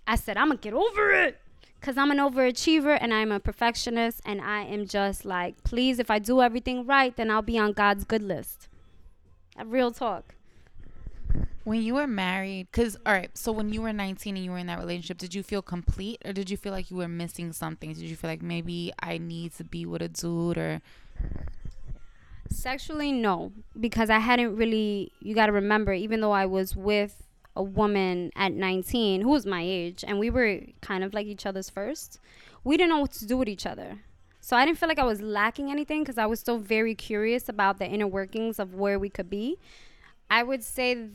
[0.07, 1.41] I said, I'm going to get over it.
[1.79, 4.21] Because I'm an overachiever and I'm a perfectionist.
[4.25, 7.73] And I am just like, please, if I do everything right, then I'll be on
[7.73, 8.69] God's good list.
[9.57, 10.33] A real talk.
[11.65, 14.57] When you were married, because, all right, so when you were 19 and you were
[14.57, 17.51] in that relationship, did you feel complete or did you feel like you were missing
[17.51, 17.91] something?
[17.91, 20.81] Did you feel like maybe I need to be with a dude or.
[22.49, 25.11] Sexually, no, because I hadn't really.
[25.19, 27.23] You got to remember, even though I was with
[27.55, 31.45] a woman at 19 who was my age, and we were kind of like each
[31.45, 32.19] other's first,
[32.63, 33.99] we didn't know what to do with each other.
[34.41, 37.49] So I didn't feel like I was lacking anything because I was still very curious
[37.49, 39.57] about the inner workings of where we could be.
[40.29, 41.09] I would say th-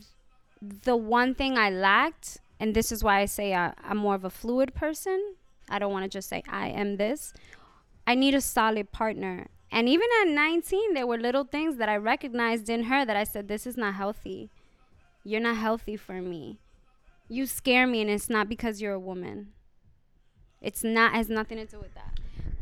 [0.82, 4.24] the one thing I lacked, and this is why I say I, I'm more of
[4.24, 5.34] a fluid person.
[5.68, 7.32] I don't want to just say I am this.
[8.06, 9.46] I need a solid partner.
[9.72, 13.24] And even at 19, there were little things that I recognized in her that I
[13.24, 14.50] said, This is not healthy.
[15.22, 16.58] You're not healthy for me.
[17.28, 19.52] You scare me, and it's not because you're a woman.
[20.60, 22.18] It's not, has nothing to do with that.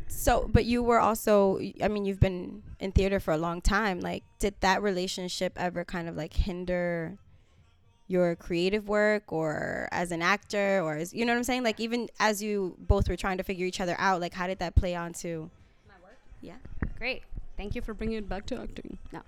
[0.07, 3.99] So, but you were also, I mean, you've been in theater for a long time.
[3.99, 7.17] Like, did that relationship ever kind of like hinder
[8.09, 11.63] your creative work or as an actor or as you know what I'm saying?
[11.63, 14.59] Like even as you both were trying to figure each other out, like how did
[14.59, 15.58] that play on to My work?
[16.41, 16.55] Yeah.
[16.97, 17.23] Great.
[17.57, 18.97] Thank you for bringing it back to acting.
[19.11, 19.21] No.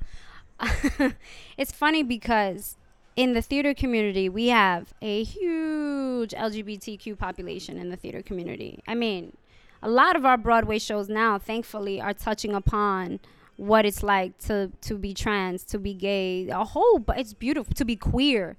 [1.57, 2.77] it's funny because
[3.15, 8.81] in the theater community, we have a huge LGBTQ population in the theater community.
[8.87, 9.35] I mean,
[9.83, 13.19] a lot of our Broadway shows now, thankfully, are touching upon
[13.57, 17.73] what it's like to to be trans, to be gay, a whole but it's beautiful
[17.75, 18.57] to be queer.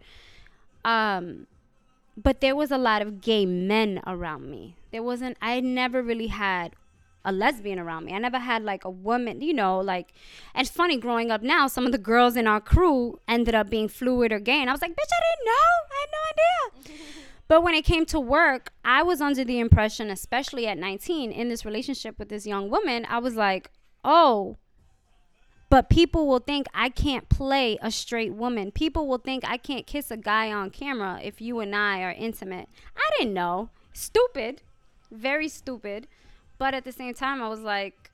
[0.84, 1.46] Um
[2.16, 4.76] but there was a lot of gay men around me.
[4.92, 6.76] There wasn't I never really had
[7.24, 8.12] a lesbian around me.
[8.12, 10.12] I never had like a woman, you know, like
[10.54, 13.70] and it's funny growing up now, some of the girls in our crew ended up
[13.70, 15.68] being fluid or gay and I was like, "Bitch, I didn't know.
[15.90, 17.04] I had no idea."
[17.48, 21.48] but when it came to work, I was under the impression, especially at 19 in
[21.48, 23.70] this relationship with this young woman, I was like,
[24.04, 24.56] "Oh,
[25.72, 28.72] but people will think I can't play a straight woman.
[28.72, 32.12] People will think I can't kiss a guy on camera if you and I are
[32.12, 32.68] intimate.
[32.94, 33.70] I didn't know.
[33.94, 34.60] Stupid.
[35.10, 36.08] Very stupid.
[36.62, 38.12] But at the same time, I was like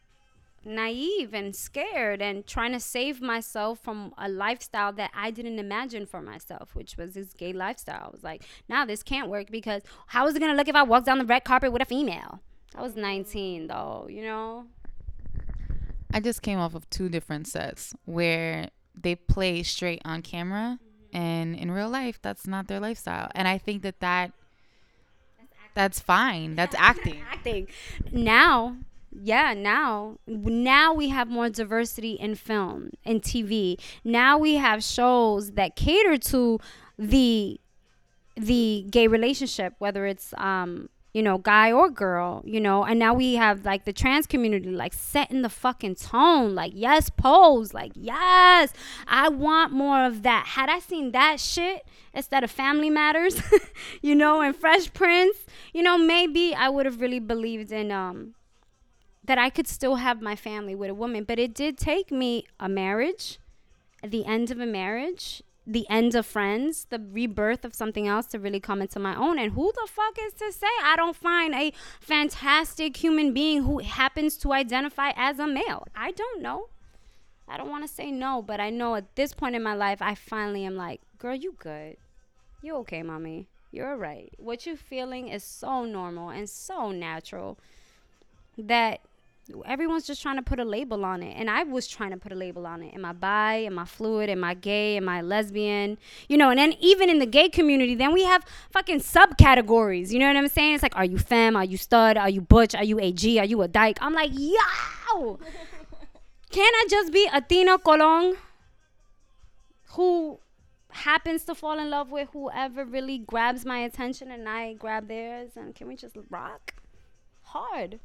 [0.64, 6.06] naive and scared and trying to save myself from a lifestyle that I didn't imagine
[6.06, 8.06] for myself, which was this gay lifestyle.
[8.06, 10.74] I was like, nah, this can't work because how is it going to look if
[10.74, 12.40] I walk down the red carpet with a female?
[12.74, 14.64] I was 19, though, you know?
[16.14, 21.16] I just came off of two different sets where they play straight on camera, mm-hmm.
[21.18, 23.30] and in real life, that's not their lifestyle.
[23.34, 24.32] And I think that that
[25.78, 26.56] that's fine.
[26.56, 27.22] That's acting.
[27.30, 27.68] acting.
[28.10, 28.78] Now,
[29.12, 33.78] yeah, now now we have more diversity in film and TV.
[34.02, 36.58] Now we have shows that cater to
[36.98, 37.60] the
[38.36, 40.88] the gay relationship, whether it's um
[41.18, 44.70] you know, guy or girl, you know, and now we have like the trans community
[44.70, 48.72] like setting the fucking tone, like yes, pose, like yes,
[49.08, 50.44] I want more of that.
[50.46, 53.42] Had I seen that shit instead of Family Matters,
[54.00, 55.38] you know, and Fresh Prince,
[55.74, 58.34] you know, maybe I would have really believed in um
[59.24, 62.44] that I could still have my family with a woman, but it did take me
[62.60, 63.40] a marriage,
[64.06, 68.38] the end of a marriage, the end of friends, the rebirth of something else to
[68.38, 69.38] really come into my own.
[69.38, 73.78] And who the fuck is to say I don't find a fantastic human being who
[73.78, 75.86] happens to identify as a male?
[75.94, 76.68] I don't know.
[77.46, 80.00] I don't want to say no, but I know at this point in my life,
[80.00, 81.96] I finally am like, girl, you good.
[82.62, 83.46] You okay, mommy.
[83.70, 84.32] You're right.
[84.38, 87.58] What you're feeling is so normal and so natural
[88.56, 89.00] that
[89.66, 91.34] everyone's just trying to put a label on it.
[91.36, 92.94] And i was trying to put a label on it.
[92.94, 93.54] Am i bi?
[93.64, 94.28] Am i fluid?
[94.28, 94.96] Am i gay?
[94.96, 95.98] Am i lesbian?
[96.28, 100.10] You know and then even in the gay community then we have fucking subcategories.
[100.10, 100.74] You know what i'm saying?
[100.74, 101.56] It's like are you femme?
[101.56, 102.16] Are you stud?
[102.16, 102.74] Are you butch?
[102.74, 103.98] Are you ag are you a dyke?
[104.00, 105.38] I'm like yo!
[106.50, 108.36] Can i just be athena colon
[109.92, 110.38] who
[110.90, 115.50] happens to fall in love with whoever really grabs my attention and i grab theirs?
[115.56, 116.74] And can we just rock?
[117.42, 118.00] Hard.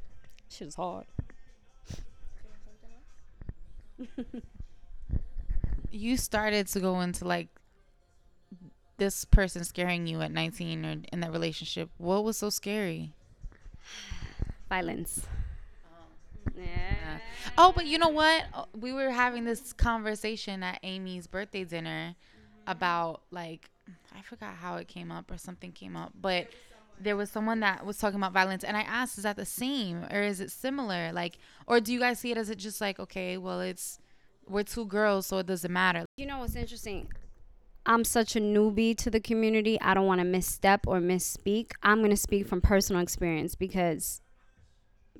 [0.48, 1.06] Shit is hard
[5.90, 7.48] you started to go into like
[8.96, 11.90] this person scaring you at 19 or in that relationship.
[11.98, 13.12] What was so scary?
[14.68, 15.26] Violence.
[16.56, 17.18] Yeah.
[17.58, 18.44] Oh, but you know what?
[18.52, 22.14] Uh, We were having this conversation at Amy's birthday dinner
[22.66, 23.70] about like
[24.16, 26.48] I forgot how it came up or something came up, but
[27.00, 30.04] there was someone that was talking about violence and I asked, is that the same
[30.10, 31.12] or is it similar?
[31.12, 33.98] Like or do you guys see it as it just like, okay, well it's
[34.48, 36.04] we're two girls, so it doesn't matter.
[36.16, 37.08] You know what's interesting?
[37.86, 39.80] I'm such a newbie to the community.
[39.80, 41.72] I don't want to misstep or misspeak.
[41.82, 44.22] I'm going to speak from personal experience because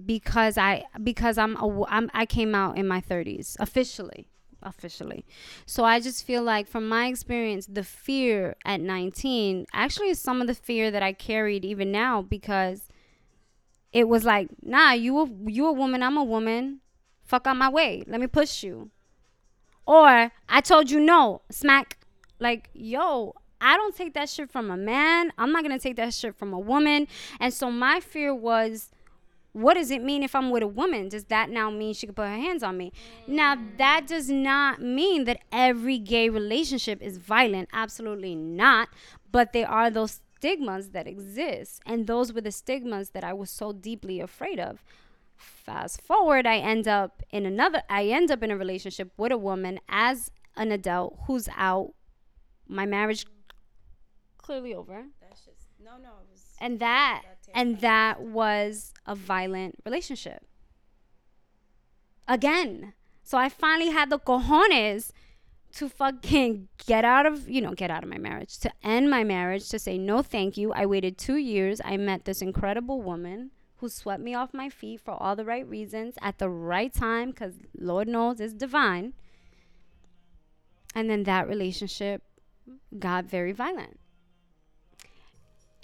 [0.05, 4.29] because I because I'm, a, I'm I came out in my 30s officially
[4.65, 5.25] officially.
[5.67, 10.41] So I just feel like from my experience the fear at 19 actually is some
[10.41, 12.89] of the fear that I carried even now because
[13.93, 16.81] it was like, "Nah, you a, you a woman, I'm a woman.
[17.23, 18.03] Fuck out my way.
[18.07, 18.91] Let me push you."
[19.87, 21.99] Or I told you no, smack.
[22.41, 25.33] Like, yo, I don't take that shit from a man.
[25.39, 27.07] I'm not gonna take that shit from a woman.
[27.41, 28.91] And so my fear was,
[29.55, 31.09] what does it mean if I'm with a woman?
[31.09, 32.93] Does that now mean she could put her hands on me?
[33.27, 37.69] Now that does not mean that every gay relationship is violent.
[37.73, 38.89] Absolutely not.
[39.31, 41.81] But there are those stigmas that exist.
[41.87, 44.85] And those were the stigmas that I was so deeply afraid of
[45.37, 49.37] fast forward i end up in another i end up in a relationship with a
[49.37, 51.93] woman as an adult who's out
[52.69, 53.27] my marriage
[54.39, 56.11] clearly over That's just no, no.
[56.61, 57.23] And that
[57.55, 60.47] and that was a violent relationship
[62.27, 65.13] again so i finally had the cojones
[65.75, 69.25] to fucking get out of, you know, get out of my marriage, to end my
[69.25, 70.73] marriage, to say no thank you.
[70.73, 71.81] I waited 2 years.
[71.85, 75.69] I met this incredible woman who swept me off my feet for all the right
[75.69, 79.15] reasons at the right time cuz Lord knows it's divine.
[80.95, 82.23] And then that relationship
[82.97, 83.99] got very violent.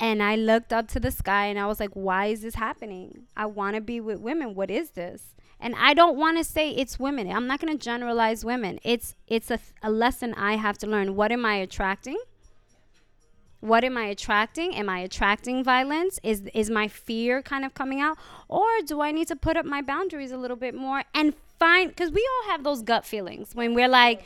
[0.00, 3.26] And I looked up to the sky and I was like, why is this happening?
[3.36, 4.54] I want to be with women.
[4.54, 5.22] What is this?
[5.60, 7.30] And I don't want to say it's women.
[7.30, 8.80] I'm not going to generalize women.
[8.82, 11.16] It's it's a, a lesson I have to learn.
[11.16, 12.18] What am I attracting?
[13.60, 14.74] What am I attracting?
[14.74, 16.18] Am I attracting violence?
[16.22, 18.16] Is is my fear kind of coming out?
[18.48, 21.94] Or do I need to put up my boundaries a little bit more and find
[21.94, 24.22] cuz we all have those gut feelings when we're like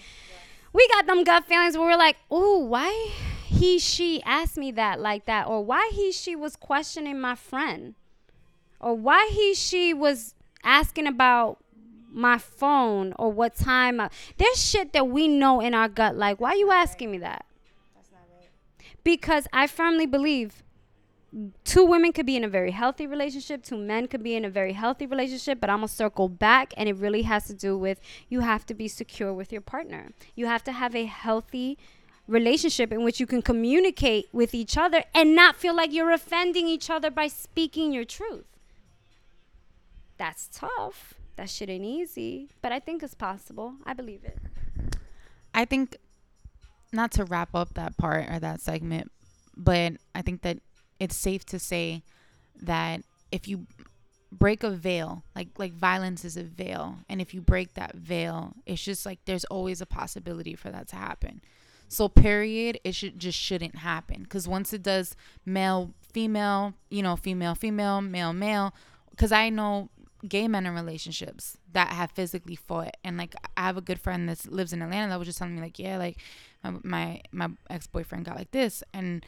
[0.72, 3.10] we got them gut feelings where we're like, "Oh, why
[3.54, 7.94] he she asked me that like that or why he she was questioning my friend
[8.80, 11.58] or why he she was asking about
[12.10, 16.40] my phone or what time I, there's shit that we know in our gut like
[16.40, 17.44] why are you asking me that?
[19.02, 20.62] Because i firmly believe
[21.64, 24.50] two women could be in a very healthy relationship two men could be in a
[24.50, 28.00] very healthy relationship but i'm gonna circle back and it really has to do with
[28.28, 30.12] you have to be secure with your partner.
[30.34, 31.76] You have to have a healthy
[32.26, 36.66] relationship in which you can communicate with each other and not feel like you're offending
[36.66, 38.46] each other by speaking your truth.
[40.16, 41.14] That's tough.
[41.36, 43.74] That shit ain't easy, but I think it's possible.
[43.84, 44.38] I believe it.
[45.52, 45.96] I think
[46.92, 49.10] not to wrap up that part or that segment,
[49.56, 50.58] but I think that
[51.00, 52.02] it's safe to say
[52.62, 53.02] that
[53.32, 53.66] if you
[54.30, 58.54] break a veil, like like violence is a veil, and if you break that veil,
[58.64, 61.40] it's just like there's always a possibility for that to happen.
[61.88, 64.22] So period, it should just shouldn't happen.
[64.22, 68.74] Because once it does male female, you know, female female, male male,
[69.10, 69.90] because I know
[70.28, 72.96] gay men in relationships that have physically fought.
[73.04, 75.54] And like I have a good friend that lives in Atlanta that was just telling
[75.54, 76.16] me like yeah like
[76.62, 78.82] my my ex-boyfriend got like this.
[78.92, 79.24] And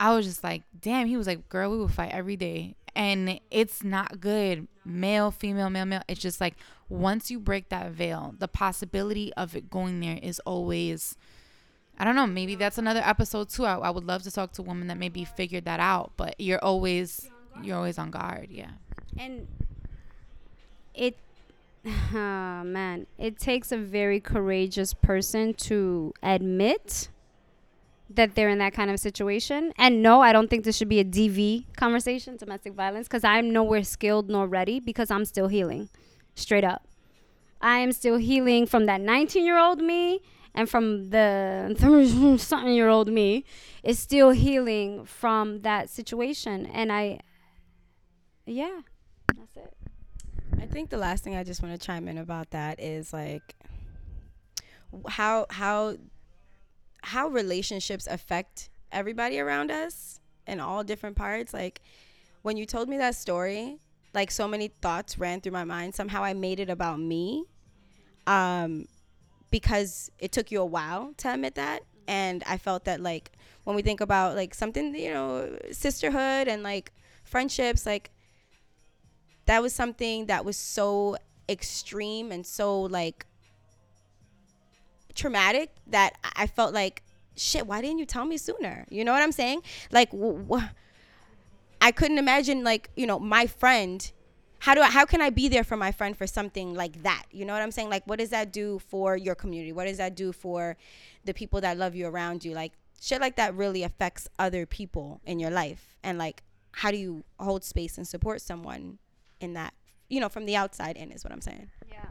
[0.00, 2.74] I was just like damn he was like girl we would fight every day.
[2.94, 4.68] And it's not good.
[4.84, 6.56] Male female male male it's just like
[6.88, 11.16] once you break that veil the possibility of it going there is always
[12.02, 12.26] I don't know.
[12.26, 13.64] Maybe that's another episode too.
[13.64, 16.58] I, I would love to talk to women that maybe figured that out, but you're
[16.58, 17.30] always
[17.62, 18.48] you're always on guard.
[18.50, 18.72] Yeah.
[19.16, 19.46] And
[20.96, 21.16] it,
[21.86, 27.08] oh man, it takes a very courageous person to admit
[28.10, 29.72] that they're in that kind of situation.
[29.78, 33.52] And no, I don't think this should be a DV conversation, domestic violence, because I'm
[33.52, 35.88] nowhere skilled nor ready because I'm still healing,
[36.34, 36.84] straight up.
[37.60, 40.20] I am still healing from that 19 year old me
[40.54, 43.44] and from the something year old me
[43.82, 46.66] is still healing from that situation.
[46.66, 47.20] And i
[48.46, 48.80] yeah
[49.36, 49.74] that's it.
[50.60, 53.54] I think the last thing i just want to chime in about that is like
[55.08, 55.96] how how
[57.02, 61.54] how relationships affect everybody around us in all different parts.
[61.54, 61.80] Like
[62.42, 63.78] when you told me that story
[64.14, 65.94] like so many thoughts ran through my mind.
[65.94, 67.44] Somehow i made it about me.
[68.26, 68.86] Um
[69.52, 71.84] because it took you a while to admit that.
[72.08, 73.30] And i felt that like
[73.62, 76.90] when we think about like something you know sisterhood and like
[77.22, 78.10] friendships like
[79.46, 81.16] that was something that was so
[81.48, 83.24] extreme and so like
[85.14, 87.04] traumatic that i felt like
[87.36, 88.84] shit why didn't you tell me sooner?
[88.90, 89.62] You know what i'm saying?
[89.90, 90.10] Like
[91.80, 94.10] I couldn't imagine like you know my friend
[94.62, 97.24] how do I, how can I be there for my friend for something like that?
[97.32, 97.90] You know what I'm saying?
[97.90, 99.72] Like, what does that do for your community?
[99.72, 100.76] What does that do for
[101.24, 102.52] the people that love you around you?
[102.54, 105.96] Like, shit like that really affects other people in your life.
[106.04, 108.98] And like, how do you hold space and support someone
[109.40, 109.74] in that?
[110.08, 111.68] You know, from the outside in is what I'm saying.
[111.90, 112.06] Yeah.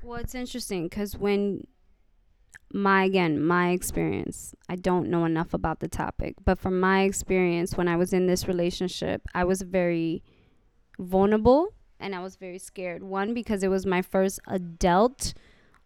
[0.00, 1.66] Well, it's interesting because when
[2.72, 7.78] my again my experience i don't know enough about the topic but from my experience
[7.78, 10.22] when i was in this relationship i was very
[10.98, 13.02] vulnerable and I was very scared.
[13.02, 15.34] One because it was my first adult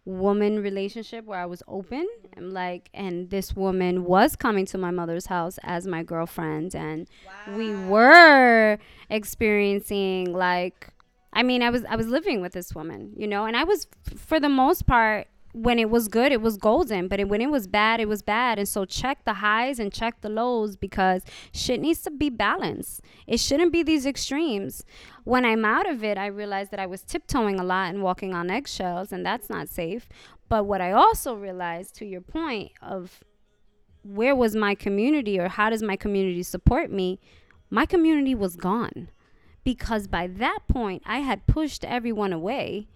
[0.05, 4.91] woman relationship where I was open and like and this woman was coming to my
[4.91, 7.55] mother's house as my girlfriend and wow.
[7.55, 10.89] we were experiencing like
[11.31, 13.87] I mean I was I was living with this woman, you know, and I was
[14.11, 17.07] f- for the most part when it was good, it was golden.
[17.07, 18.59] But it, when it was bad, it was bad.
[18.59, 21.23] And so check the highs and check the lows because
[21.53, 23.01] shit needs to be balanced.
[23.27, 24.83] It shouldn't be these extremes.
[25.23, 28.33] When I'm out of it, I realized that I was tiptoeing a lot and walking
[28.33, 30.09] on eggshells, and that's not safe.
[30.49, 33.23] But what I also realized, to your point of
[34.03, 37.19] where was my community or how does my community support me,
[37.69, 39.09] my community was gone.
[39.63, 42.89] Because by that point, I had pushed everyone away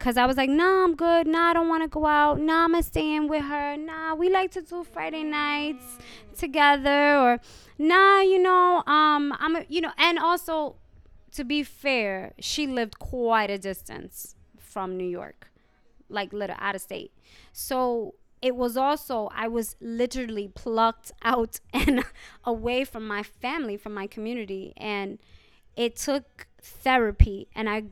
[0.00, 1.26] Cause I was like, nah, I'm good.
[1.26, 2.40] Nah, I don't want to go out.
[2.40, 3.76] Nah, I'm staying with her.
[3.76, 5.84] Nah, we like to do Friday nights
[6.38, 7.18] together.
[7.18, 7.38] Or,
[7.78, 10.76] nah, you know, um, I'm, a, you know, and also,
[11.32, 15.50] to be fair, she lived quite a distance from New York,
[16.08, 17.12] like little out of state.
[17.52, 22.04] So it was also I was literally plucked out and
[22.44, 25.18] away from my family, from my community, and
[25.76, 27.84] it took therapy and I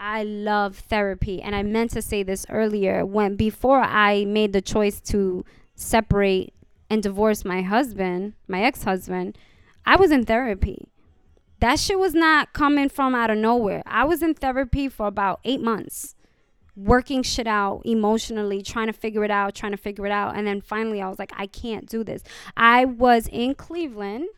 [0.00, 1.42] I love therapy.
[1.42, 5.44] And I meant to say this earlier when before I made the choice to
[5.74, 6.54] separate
[6.88, 9.36] and divorce my husband, my ex husband,
[9.84, 10.88] I was in therapy.
[11.60, 13.82] That shit was not coming from out of nowhere.
[13.84, 16.14] I was in therapy for about eight months,
[16.74, 20.34] working shit out emotionally, trying to figure it out, trying to figure it out.
[20.34, 22.22] And then finally, I was like, I can't do this.
[22.56, 24.28] I was in Cleveland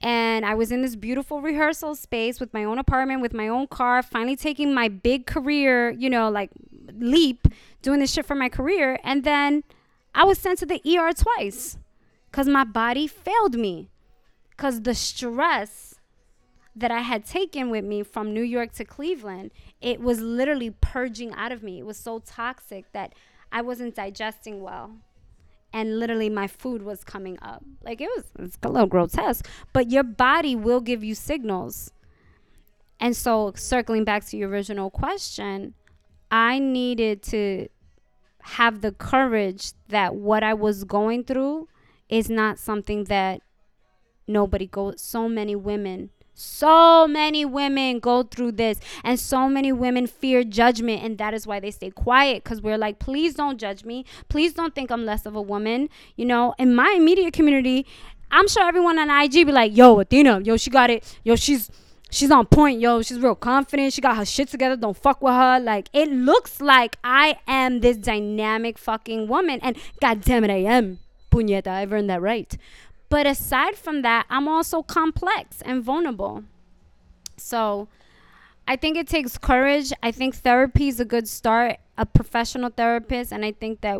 [0.00, 3.66] and I was in this beautiful rehearsal space with my own apartment, with my own
[3.66, 6.50] car, finally taking my big career, you know, like
[6.92, 7.48] leap,
[7.82, 8.98] doing this shit for my career.
[9.02, 9.64] And then
[10.14, 11.78] I was sent to the ER twice
[12.30, 13.90] because my body failed me.
[14.50, 15.96] Because the stress
[16.74, 21.32] that I had taken with me from New York to Cleveland, it was literally purging
[21.34, 21.78] out of me.
[21.78, 23.14] It was so toxic that
[23.50, 24.92] I wasn't digesting well
[25.72, 27.62] and literally my food was coming up.
[27.82, 31.90] Like it was it's a little grotesque, but your body will give you signals.
[33.00, 35.74] And so circling back to your original question,
[36.30, 37.68] I needed to
[38.40, 41.68] have the courage that what I was going through
[42.08, 43.42] is not something that
[44.26, 46.10] nobody goes so many women
[46.40, 51.48] so many women go through this, and so many women fear judgment, and that is
[51.48, 54.04] why they stay quiet because we're like, please don't judge me.
[54.28, 55.88] Please don't think I'm less of a woman.
[56.14, 57.86] You know, in my immediate community,
[58.30, 61.18] I'm sure everyone on IG be like, yo, Athena, yo, she got it.
[61.24, 61.72] Yo, she's
[62.08, 63.02] she's on point, yo.
[63.02, 63.92] She's real confident.
[63.92, 64.76] She got her shit together.
[64.76, 65.58] Don't fuck with her.
[65.58, 70.58] Like it looks like I am this dynamic fucking woman, and god damn it, I
[70.58, 71.00] am.
[71.30, 72.56] Puñeta, I've earned that right.
[73.08, 76.44] But aside from that, I'm also complex and vulnerable.
[77.36, 77.88] So
[78.66, 79.92] I think it takes courage.
[80.02, 83.32] I think therapy is a good start, a professional therapist.
[83.32, 83.98] And I think that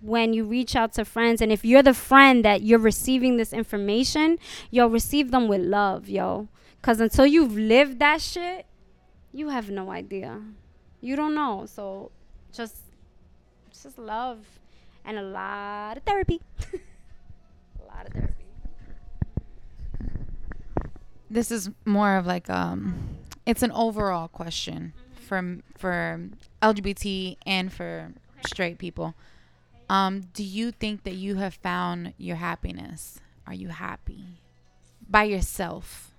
[0.00, 3.52] when you reach out to friends, and if you're the friend that you're receiving this
[3.52, 4.38] information,
[4.70, 6.48] you'll receive them with love, yo.
[6.80, 8.64] Because until you've lived that shit,
[9.32, 10.40] you have no idea.
[11.02, 11.66] You don't know.
[11.66, 12.10] So
[12.52, 12.76] just,
[13.70, 14.38] just love
[15.04, 16.40] and a lot of therapy.
[16.72, 18.27] a lot of therapy
[21.30, 23.16] this is more of like um
[23.46, 24.92] it's an overall question
[25.26, 26.20] for for
[26.62, 28.12] LGBT and for
[28.46, 29.14] straight people.
[29.90, 33.20] Um, do you think that you have found your happiness?
[33.46, 34.40] Are you happy
[35.08, 36.10] by yourself?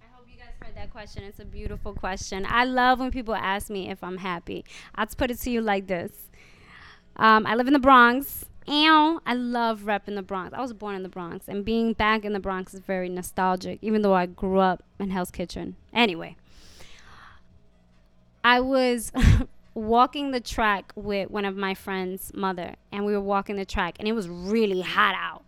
[0.00, 1.24] I hope you guys heard that question.
[1.24, 2.46] It's a beautiful question.
[2.48, 4.64] I love when people ask me if I'm happy.
[4.94, 6.12] I'll put it to you like this.
[7.16, 8.44] Um, I live in the Bronx.
[8.68, 10.54] Ow, I love repping the Bronx.
[10.54, 13.78] I was born in the Bronx, and being back in the Bronx is very nostalgic,
[13.82, 15.76] even though I grew up in Hell's Kitchen.
[15.92, 16.36] Anyway,
[18.44, 19.10] I was
[19.74, 23.96] walking the track with one of my friend's mother, and we were walking the track,
[23.98, 25.42] and it was really hot out.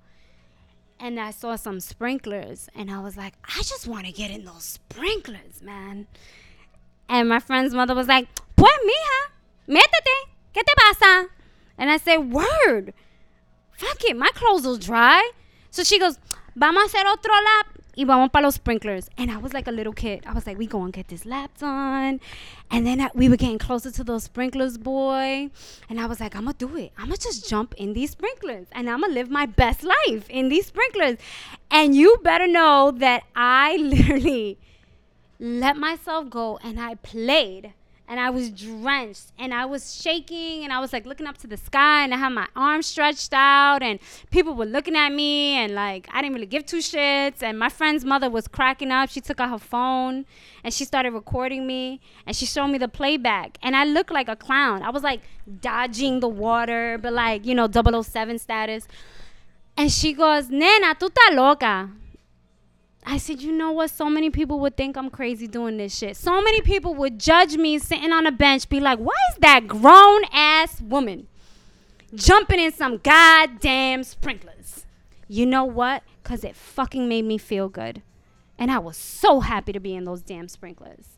[0.99, 4.45] And I saw some sprinklers, and I was like, I just want to get in
[4.45, 6.07] those sprinklers, man.
[7.09, 9.33] And my friend's mother was like, Pues, mija,
[9.69, 11.29] métete, ¿qué te pasa?
[11.77, 12.95] And I said, Word
[13.77, 15.31] fuck it, my clothes will dry.
[15.71, 16.19] So she goes,
[16.55, 17.67] vamos a hacer otro lap
[17.97, 19.09] y vamos para los sprinklers.
[19.19, 20.25] And I was like a little kid.
[20.27, 22.21] I was like, we going to get this lap done.
[22.71, 25.51] And then I, we were getting closer to those sprinklers, boy.
[25.89, 26.93] And I was like, I'm going to do it.
[26.99, 29.83] I'm going to just jump in these sprinklers and I'm going to live my best
[29.83, 31.19] life in these sprinklers.
[31.71, 34.59] And you better know that I literally
[35.39, 37.75] let myself go and I played
[38.07, 41.47] and I was drenched and I was shaking and I was like looking up to
[41.47, 43.99] the sky and I had my arms stretched out and
[44.31, 47.69] people were looking at me and like I didn't really give two shits and my
[47.69, 49.09] friend's mother was cracking up.
[49.09, 50.27] She took out her phone
[50.63, 54.29] and she started recording me and she showed me the playback and I looked like
[54.29, 54.83] a clown.
[54.83, 55.21] I was like
[55.61, 58.87] dodging the water but like, you know, 007 status.
[59.77, 61.91] And she goes, "Nena, tú estás loca."
[63.07, 63.91] I said, you know what?
[63.91, 66.17] So many people would think I'm crazy doing this shit.
[66.17, 69.67] So many people would judge me sitting on a bench, be like, why is that
[69.67, 71.27] grown ass woman
[72.15, 74.87] jumping in some goddamn sprinklers?
[75.29, 76.03] You know what?
[76.23, 78.03] Because it fucking made me feel good.
[78.59, 81.09] And I was so happy to be in those damn sprinklers.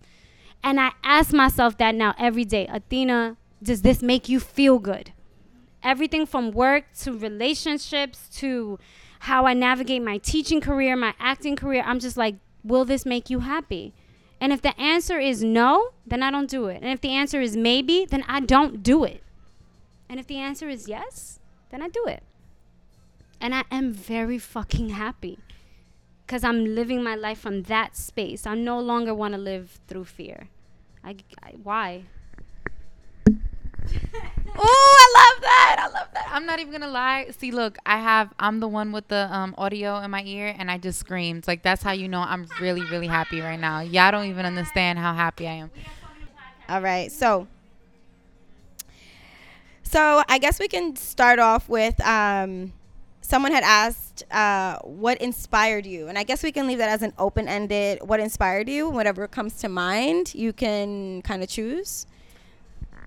[0.64, 5.12] And I ask myself that now every day Athena, does this make you feel good?
[5.82, 8.78] Everything from work to relationships to
[9.20, 13.30] how I navigate my teaching career, my acting career, I'm just like, will this make
[13.30, 13.94] you happy?
[14.40, 16.82] And if the answer is no, then I don't do it.
[16.82, 19.22] And if the answer is maybe, then I don't do it.
[20.08, 21.40] And if the answer is yes,
[21.70, 22.22] then I do it.
[23.40, 25.38] And I am very fucking happy
[26.26, 28.46] because I'm living my life from that space.
[28.46, 30.48] I no longer want to live through fear.
[31.04, 32.04] I, I why?
[34.58, 35.55] Oh, I love that.
[35.86, 36.28] I love that.
[36.32, 37.28] I'm not even gonna lie.
[37.38, 38.34] See, look, I have.
[38.40, 41.46] I'm the one with the um, audio in my ear, and I just screamed.
[41.46, 43.80] Like that's how you know I'm really, really happy right now.
[43.80, 45.70] Y'all don't even understand how happy I am.
[46.68, 47.12] All right.
[47.12, 47.46] So,
[49.84, 52.72] so I guess we can start off with um,
[53.20, 57.02] someone had asked uh, what inspired you, and I guess we can leave that as
[57.02, 58.00] an open-ended.
[58.02, 58.88] What inspired you?
[58.88, 62.08] Whatever comes to mind, you can kind of choose.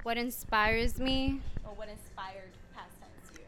[0.04, 1.42] What inspires me?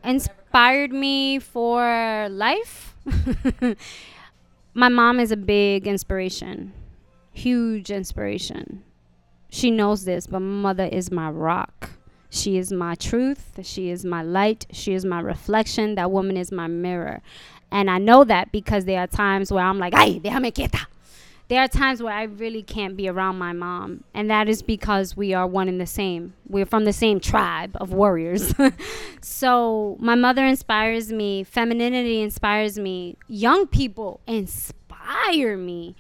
[0.04, 2.95] Inspired me for life?
[4.74, 6.74] my mom is a big inspiration,
[7.34, 8.84] huge inspiration.
[9.49, 11.91] She knows this, but mother is my rock.
[12.30, 13.60] She is my truth.
[13.64, 14.66] She is my light.
[14.72, 15.95] She is my reflection.
[15.95, 17.22] That woman is my mirror.
[17.72, 20.86] And I know that because there are times where I'm like, ay, déjame quieta.
[21.52, 24.06] There are times where I really can't be around my mom.
[24.14, 26.34] And that is because we are one and the same.
[26.47, 28.56] We're from the same tribe of warriors.
[29.22, 31.43] so my mother inspires me.
[31.43, 33.18] Femininity inspires me.
[33.28, 35.97] Young people inspire me.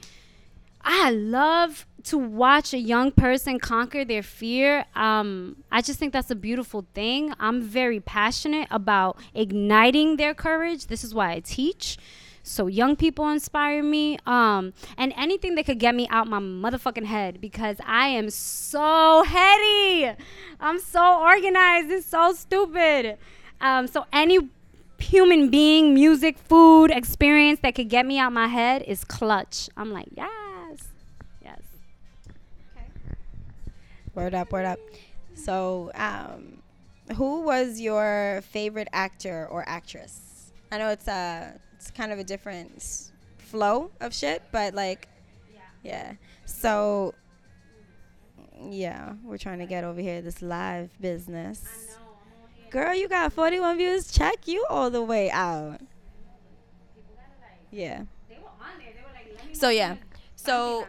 [0.85, 4.85] I love to watch a young person conquer their fear.
[4.95, 7.33] Um, I just think that's a beautiful thing.
[7.41, 10.87] I'm very passionate about igniting their courage.
[10.87, 11.97] This is why I teach.
[12.43, 14.17] So young people inspire me.
[14.25, 19.23] Um, and anything that could get me out my motherfucking head because I am so
[19.23, 20.15] heady.
[20.59, 21.91] I'm so organized.
[21.91, 23.17] It's so stupid.
[23.59, 24.39] Um, so any
[24.99, 29.69] human being, music, food, experience that could get me out my head is clutch.
[29.77, 30.87] I'm like, yes.
[31.43, 31.59] Yes.
[32.75, 32.87] Okay.
[34.15, 34.79] Word up, word up.
[35.33, 36.61] So, um,
[37.15, 40.51] who was your favorite actor or actress?
[40.71, 45.07] I know it's a it's kind of a different flow of shit, but like,
[45.83, 46.13] yeah.
[46.45, 47.15] So,
[48.69, 51.97] yeah, we're trying to get over here this live business.
[52.69, 54.11] Girl, you got 41 views.
[54.11, 55.81] Check you all the way out.
[57.71, 58.03] Yeah.
[59.53, 59.95] So yeah.
[60.35, 60.85] So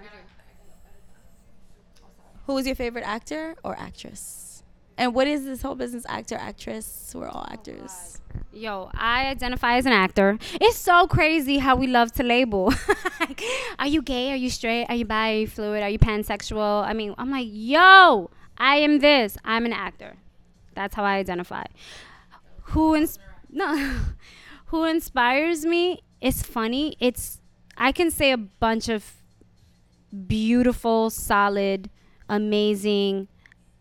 [2.47, 4.62] who is your favorite actor or actress?
[4.99, 7.12] And what is this whole business actor actress?
[7.14, 8.20] We're all actors.
[8.55, 10.38] Yo, I identify as an actor.
[10.61, 12.72] It's so crazy how we love to label.
[13.78, 14.30] are you gay?
[14.32, 14.86] Are you straight?
[14.90, 15.30] Are you bi?
[15.30, 15.82] Are you fluid?
[15.82, 16.84] Are you pansexual?
[16.84, 18.28] I mean, I'm like, yo,
[18.59, 19.38] I am this.
[19.42, 20.16] I'm an actor.
[20.74, 21.64] That's how I identify.
[22.72, 23.18] Who ins-
[23.50, 23.74] no,
[24.66, 26.03] who inspires me?
[26.20, 26.94] It's funny.
[27.00, 27.40] It's
[27.78, 29.14] I can say a bunch of
[30.26, 31.88] beautiful, solid,
[32.28, 33.28] amazing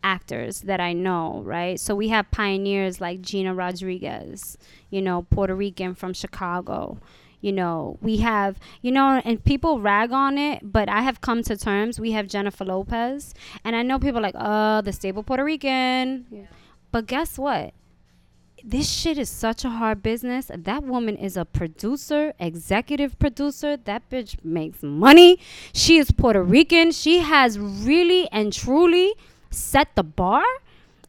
[0.03, 1.79] actors that I know, right?
[1.79, 4.57] So we have pioneers like Gina Rodriguez,
[4.89, 6.99] you know, Puerto Rican from Chicago.
[7.41, 11.41] You know, we have, you know, and people rag on it, but I have come
[11.43, 11.99] to terms.
[11.99, 13.33] We have Jennifer Lopez,
[13.63, 16.47] and I know people are like, oh, the stable Puerto Rican.
[16.91, 17.73] But guess what?
[18.63, 20.51] This shit is such a hard business.
[20.55, 23.75] That woman is a producer, executive producer.
[23.75, 25.39] That bitch makes money.
[25.73, 26.91] She is Puerto Rican.
[26.91, 29.15] She has really and truly
[29.51, 30.43] set the bar.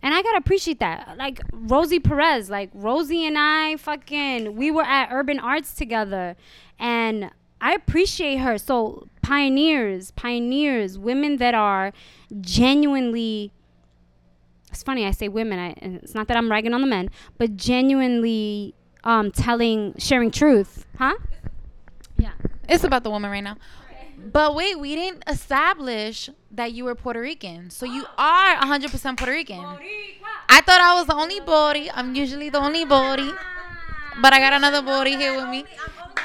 [0.03, 1.17] And I gotta appreciate that.
[1.17, 6.37] Like Rosie Perez, like Rosie and I fucking we were at Urban Arts together
[6.79, 7.31] and
[7.61, 8.59] I appreciate her.
[8.59, 11.93] So pioneers, pioneers, women that are
[12.41, 13.53] genuinely
[14.73, 15.59] it's funny I say women.
[15.59, 18.75] I, it's not that I'm ragging on the men, but genuinely
[19.05, 21.15] um, telling, sharing truth, huh?
[22.19, 22.33] Yeah.
[22.69, 23.57] It's about the woman right now.
[24.25, 27.71] But wait, we didn't establish that you were Puerto Rican.
[27.71, 29.65] So you are 100% Puerto Rican.
[30.49, 31.91] I thought I was the only Bori.
[31.91, 33.31] I'm usually the only Bori.
[34.21, 35.65] But I got another Bori here with me.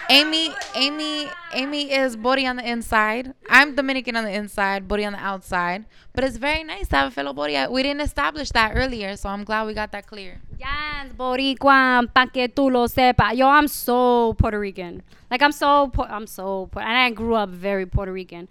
[0.09, 3.33] Amy, Amy, Amy is Bori on the inside.
[3.49, 5.85] I'm Dominican on the inside, Bori on the outside.
[6.13, 7.55] But it's very nice to have a fellow Bori.
[7.67, 10.41] We didn't establish that earlier, so I'm glad we got that clear.
[10.59, 13.35] Yes, Boricua, pa que tú lo sepa.
[13.35, 15.03] Yo, I'm so Puerto Rican.
[15.29, 18.47] Like I'm so, I'm so, and I grew up very Puerto Rican.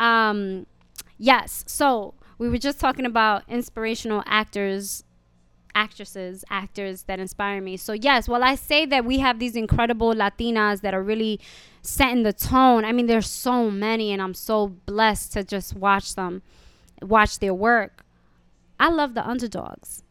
[0.00, 0.66] Um,
[1.18, 1.64] yes.
[1.66, 5.04] So we were just talking about inspirational actors,
[5.76, 7.76] actresses, actors that inspire me.
[7.76, 11.38] So yes, well, I say that we have these incredible Latinas that are really
[11.82, 12.84] setting the tone.
[12.84, 16.42] I mean, there's so many, and I'm so blessed to just watch them,
[17.02, 18.04] watch their work.
[18.80, 20.02] I love the underdogs.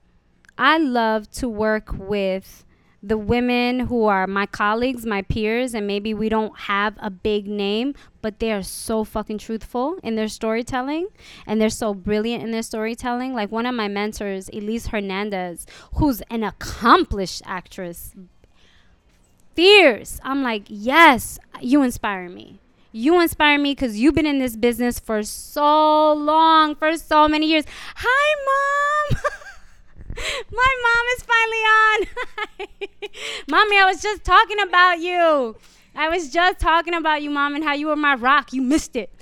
[0.57, 2.63] I love to work with
[3.05, 7.47] the women who are my colleagues, my peers, and maybe we don't have a big
[7.47, 11.07] name, but they are so fucking truthful in their storytelling
[11.45, 13.33] and they're so brilliant in their storytelling.
[13.33, 18.15] Like one of my mentors, Elise Hernandez, who's an accomplished actress,
[19.53, 20.19] fierce.
[20.23, 22.59] I'm like, yes, you inspire me.
[22.91, 27.45] You inspire me because you've been in this business for so long, for so many
[27.47, 27.65] years.
[27.97, 29.21] Hi, mom.
[30.51, 32.07] My mom is finally on.
[33.49, 35.55] Mommy, I was just talking about you.
[35.95, 38.53] I was just talking about you, mom, and how you were my rock.
[38.53, 39.13] You missed it.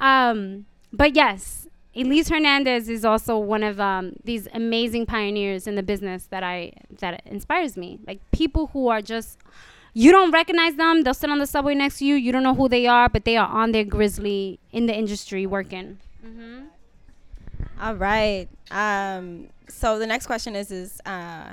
[0.00, 5.82] Um, but yes, Elise Hernandez is also one of um, these amazing pioneers in the
[5.82, 7.98] business that I that inspires me.
[8.06, 9.38] Like people who are just
[9.94, 11.02] you don't recognize them.
[11.02, 12.14] They'll sit on the subway next to you.
[12.14, 15.46] You don't know who they are, but they are on their grizzly in the industry
[15.46, 15.98] working.
[16.24, 16.66] Mm-hmm.
[17.80, 18.48] All right.
[18.70, 21.52] Um, so the next question is is uh,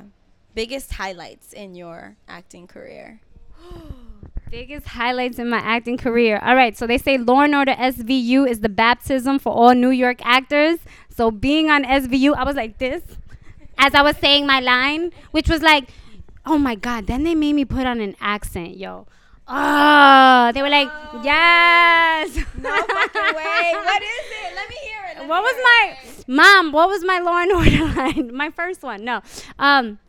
[0.54, 3.22] biggest highlights in your acting career.
[4.52, 6.40] Biggest highlights in my acting career.
[6.42, 9.90] All right, so they say Law and Order SVU is the baptism for all New
[9.90, 10.78] York actors.
[11.10, 13.02] So being on SVU, I was like this
[13.78, 15.90] as I was saying my line, which was like,
[16.46, 17.08] oh my God.
[17.08, 19.08] Then they made me put on an accent, yo.
[19.48, 21.22] Oh, they were like, oh.
[21.24, 22.36] yes.
[22.36, 22.44] No
[22.76, 23.74] fucking way.
[23.76, 24.56] What is it?
[24.56, 25.18] Let me hear it.
[25.20, 26.28] Let what was my it.
[26.28, 26.72] mom?
[26.72, 28.36] What was my Law and Order line?
[28.36, 29.04] my first one.
[29.06, 29.22] No.
[29.60, 30.00] Um,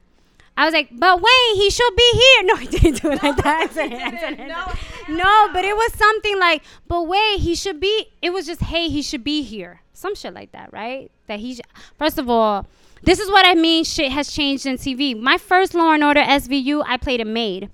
[0.56, 2.42] I was like, but wait, he should be here.
[2.44, 3.74] No, I didn't do it like that.
[5.08, 8.06] no, no, but it was something like, but wait, he should be.
[8.22, 9.82] It was just, hey, he should be here.
[9.92, 11.10] Some shit like that, right?
[11.26, 11.56] That he.
[11.56, 11.60] Sh-
[11.98, 12.66] First of all,
[13.02, 13.84] this is what I mean.
[13.84, 15.18] Shit has changed in TV.
[15.20, 17.68] My first Law and Order SVU, I played a maid.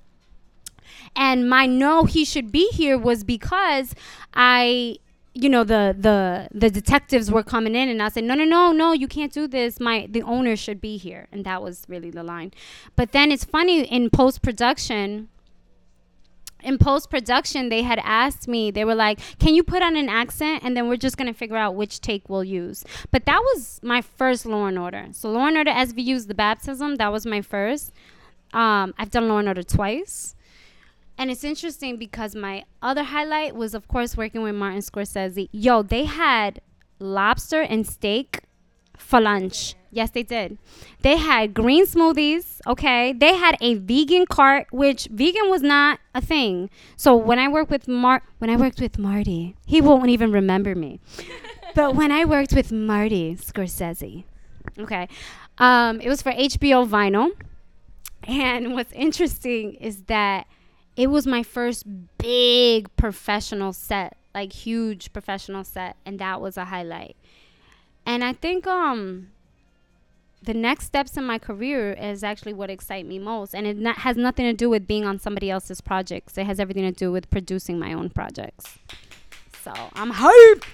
[1.15, 3.95] And my no, he should be here was because
[4.33, 4.97] I
[5.33, 8.71] you know the the the detectives were coming in and I said no no no
[8.71, 9.79] no you can't do this.
[9.79, 11.27] My the owner should be here.
[11.31, 12.51] And that was really the line.
[12.95, 15.29] But then it's funny in post production
[16.61, 20.07] in post production they had asked me they were like can you put on an
[20.07, 20.63] accent?
[20.63, 22.85] And then we're just going to figure out which take we'll use.
[23.11, 25.07] But that was my first law and order.
[25.13, 27.91] So law and order svu is the baptism that was my first.
[28.53, 30.35] Um, i've done law and order twice
[31.17, 35.49] and it's interesting because my other highlight was, of course, working with Martin Scorsese.
[35.51, 36.61] Yo, they had
[36.99, 38.41] lobster and steak
[38.97, 39.75] for lunch.
[39.91, 40.57] Yes, they did.
[41.01, 42.61] They had green smoothies.
[42.65, 46.69] Okay, they had a vegan cart, which vegan was not a thing.
[46.95, 50.73] So when I worked with Mar, when I worked with Marty, he won't even remember
[50.73, 50.99] me.
[51.75, 54.23] but when I worked with Marty Scorsese,
[54.79, 55.07] okay,
[55.59, 57.31] um, it was for HBO Vinyl.
[58.23, 60.47] And what's interesting is that
[60.95, 61.85] it was my first
[62.17, 67.15] big professional set, like huge professional set, and that was a highlight.
[68.05, 69.29] And I think um
[70.41, 73.99] the next steps in my career is actually what excite me most and it not,
[73.99, 76.37] has nothing to do with being on somebody else's projects.
[76.37, 78.77] It has everything to do with producing my own projects.
[79.63, 80.65] So i'm hype!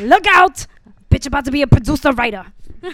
[0.00, 0.66] Look out!
[1.10, 2.46] Bitch about to be a producer writer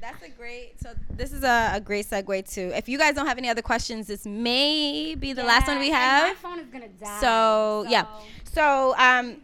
[0.00, 0.80] That's a great.
[0.80, 2.76] So this is a, a, great segue to.
[2.76, 5.80] If you guys don't have any other questions, this may be the yeah, last one
[5.80, 6.28] we have.
[6.28, 7.20] my phone is gonna die.
[7.20, 7.90] So, so.
[7.90, 8.06] yeah.
[8.52, 9.38] So um,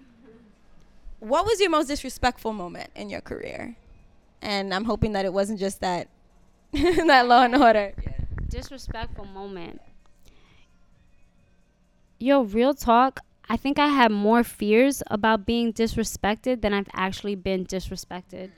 [1.18, 3.76] what was your most disrespectful moment in your career?
[4.42, 6.08] And I'm hoping that it wasn't just that
[6.72, 7.92] that Law and Order.
[8.02, 8.12] Yeah.
[8.48, 9.80] Disrespectful moment.
[12.20, 13.20] Yo, real talk.
[13.48, 18.52] I think I had more fears about being disrespected than I've actually been disrespected.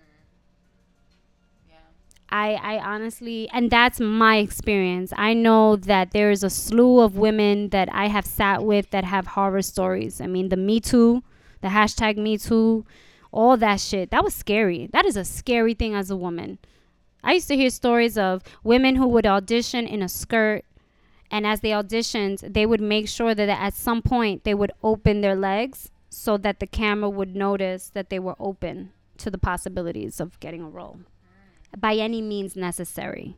[2.28, 5.12] I, I honestly, and that's my experience.
[5.16, 9.04] I know that there is a slew of women that I have sat with that
[9.04, 10.20] have horror stories.
[10.20, 11.22] I mean, the Me Too,
[11.60, 12.84] the hashtag Me Too,
[13.30, 14.10] all that shit.
[14.10, 14.88] That was scary.
[14.92, 16.58] That is a scary thing as a woman.
[17.22, 20.64] I used to hear stories of women who would audition in a skirt,
[21.30, 25.20] and as they auditioned, they would make sure that at some point they would open
[25.20, 30.20] their legs so that the camera would notice that they were open to the possibilities
[30.20, 31.00] of getting a role
[31.76, 33.36] by any means necessary.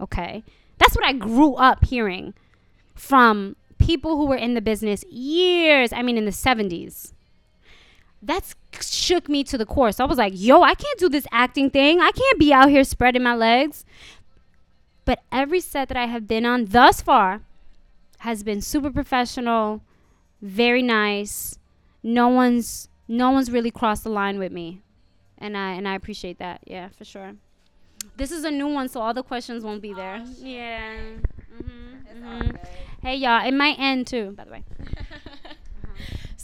[0.00, 0.42] Okay?
[0.78, 2.34] That's what I grew up hearing
[2.94, 7.12] from people who were in the business years, I mean, in the 70s.
[8.22, 9.92] That shook me to the core.
[9.92, 12.00] So I was like, yo, I can't do this acting thing.
[12.00, 13.84] I can't be out here spreading my legs.
[15.04, 17.42] But every set that I have been on thus far
[18.20, 19.82] has been super professional,
[20.40, 21.58] very nice.
[22.02, 24.82] No one's no one's really crossed the line with me.
[25.38, 26.60] And I and I appreciate that.
[26.66, 27.34] Yeah, for sure.
[28.16, 30.22] This is a new one, so all the questions won't be there.
[30.24, 30.96] Oh, yeah.
[31.56, 32.56] Mm-hmm, mm-hmm.
[33.02, 33.46] Hey, y'all.
[33.46, 34.64] It might end too, by the way.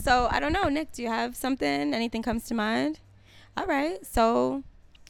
[0.01, 0.93] So I don't know, Nick.
[0.93, 1.93] Do you have something?
[1.93, 2.99] Anything comes to mind?
[3.57, 4.03] All right.
[4.05, 4.63] So,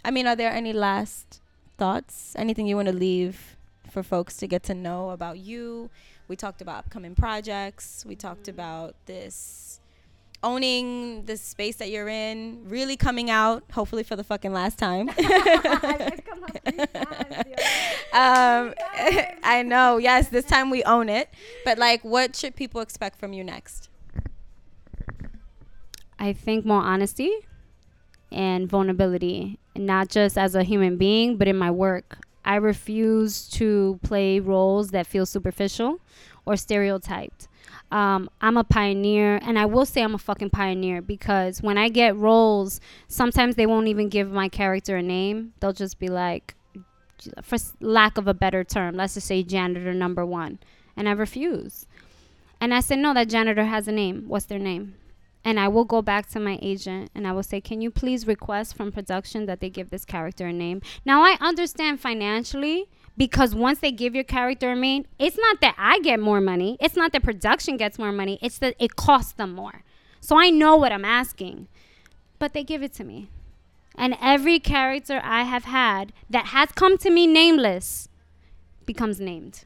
[0.03, 1.41] I mean, are there any last
[1.77, 2.33] thoughts?
[2.35, 3.55] Anything you want to leave
[3.91, 5.91] for folks to get to know about you.
[6.27, 8.03] We talked about upcoming projects.
[8.07, 9.68] We talked about this
[10.43, 15.09] owning the space that you're in, really coming out, hopefully for the fucking last time.
[18.13, 18.73] um,
[19.43, 21.29] I know, yes, this time we own it.
[21.65, 23.89] But like, what should people expect from you next?
[26.17, 27.31] I think more honesty
[28.31, 32.19] and vulnerability, and not just as a human being, but in my work.
[32.45, 35.99] I refuse to play roles that feel superficial
[36.45, 37.47] or stereotyped.
[37.91, 41.89] Um, I'm a pioneer, and I will say I'm a fucking pioneer because when I
[41.89, 45.53] get roles, sometimes they won't even give my character a name.
[45.59, 46.55] They'll just be like,
[47.41, 50.59] for lack of a better term, let's just say janitor number one.
[50.95, 51.87] And I refuse.
[52.61, 54.25] And I said, no, that janitor has a name.
[54.27, 54.95] What's their name?
[55.43, 58.27] and I will go back to my agent and I will say, Can you please
[58.27, 60.81] request from production that they give this character a name?
[61.05, 62.89] Now, I understand financially
[63.19, 66.77] because once they give your character a name, it's not that I get more money,
[66.79, 69.83] it's not that production gets more money, it's that it costs them more.
[70.21, 71.67] So I know what I'm asking,
[72.39, 73.29] but they give it to me.
[73.93, 78.07] And every character I have had that has come to me nameless
[78.85, 79.65] becomes named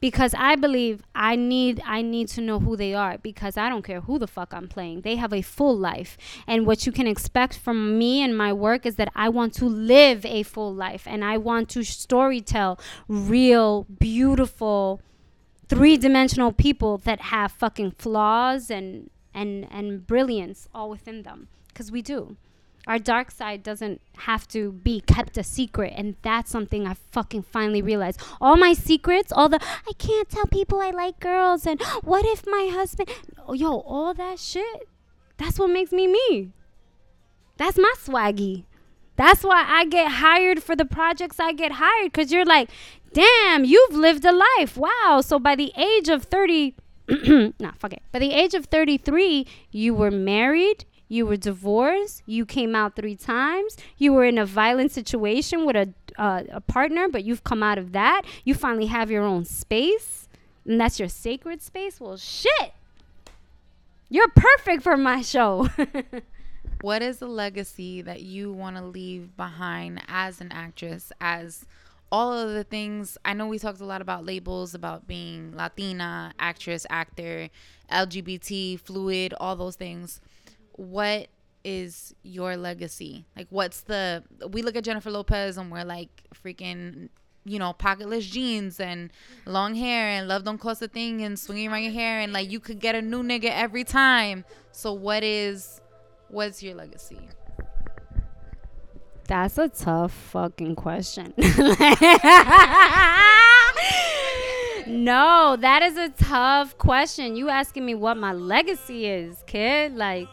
[0.00, 3.82] because I believe I need I need to know who they are because I don't
[3.82, 5.02] care who the fuck I'm playing.
[5.02, 6.16] They have a full life.
[6.46, 9.64] And what you can expect from me and my work is that I want to
[9.66, 12.78] live a full life and I want to storytell
[13.08, 15.00] real beautiful
[15.68, 22.00] three-dimensional people that have fucking flaws and and and brilliance all within them because we
[22.02, 22.36] do
[22.88, 27.42] our dark side doesn't have to be kept a secret and that's something i fucking
[27.42, 28.20] finally realized.
[28.40, 32.44] All my secrets all the i can't tell people i like girls and what if
[32.46, 33.10] my husband
[33.54, 34.88] yo all that shit
[35.36, 36.50] that's what makes me me.
[37.56, 38.64] That's my swaggy.
[39.16, 42.70] That's why i get hired for the projects i get hired because you're like
[43.12, 44.76] damn you've lived a life.
[44.76, 45.20] Wow.
[45.22, 46.74] So by the age of 30
[47.58, 48.02] nah fuck it.
[48.12, 53.16] By the age of 33 you were married you were divorced, you came out three
[53.16, 57.62] times, you were in a violent situation with a, uh, a partner, but you've come
[57.62, 58.22] out of that.
[58.44, 60.28] You finally have your own space,
[60.64, 62.00] and that's your sacred space.
[62.00, 62.74] Well, shit.
[64.10, 65.68] You're perfect for my show.
[66.80, 71.64] what is the legacy that you want to leave behind as an actress, as
[72.10, 76.32] all of the things I know we talked a lot about labels about being Latina,
[76.38, 77.50] actress, actor,
[77.92, 80.20] LGBT, fluid, all those things
[80.78, 81.26] what
[81.64, 83.26] is your legacy?
[83.36, 84.22] Like, what's the?
[84.50, 87.08] We look at Jennifer Lopez and we're like freaking,
[87.44, 89.10] you know, pocketless jeans and
[89.44, 92.50] long hair and love don't cost a thing and swinging around your hair and like
[92.50, 94.44] you could get a new nigga every time.
[94.70, 95.80] So what is,
[96.28, 97.28] what's your legacy?
[99.26, 101.34] That's a tough fucking question.
[104.86, 107.36] no, that is a tough question.
[107.36, 109.96] You asking me what my legacy is, kid?
[109.96, 110.28] Like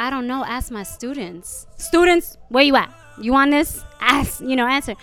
[0.00, 0.42] I don't know.
[0.46, 1.66] Ask my students.
[1.76, 2.90] Students, where you at?
[3.20, 3.84] You on this?
[4.00, 4.94] Ask, you know, answer.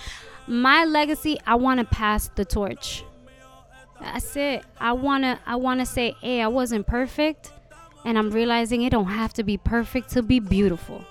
[0.47, 3.03] My legacy, I want to pass the torch.
[4.01, 4.65] That's it.
[4.79, 7.51] I want to I want to say, "Hey, I wasn't perfect."
[8.05, 11.05] And I'm realizing it don't have to be perfect to be beautiful.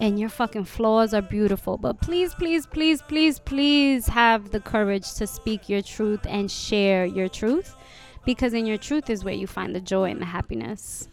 [0.00, 1.78] And your fucking flaws are beautiful.
[1.78, 7.06] But please, please, please, please, please have the courage to speak your truth and share
[7.06, 7.76] your truth.
[8.24, 11.08] Because in your truth is where you find the joy and the happiness.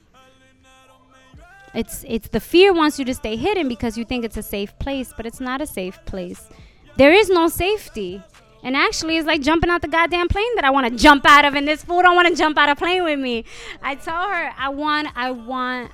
[1.74, 4.78] It's it's the fear wants you to stay hidden because you think it's a safe
[4.80, 6.50] place, but it's not a safe place.
[6.98, 8.24] There is no safety.
[8.62, 11.46] And actually, it's like jumping out the goddamn plane that I want to jump out
[11.46, 13.46] of, and this fool don't want to jump out of plane with me.
[13.82, 15.92] I tell her I want, I want.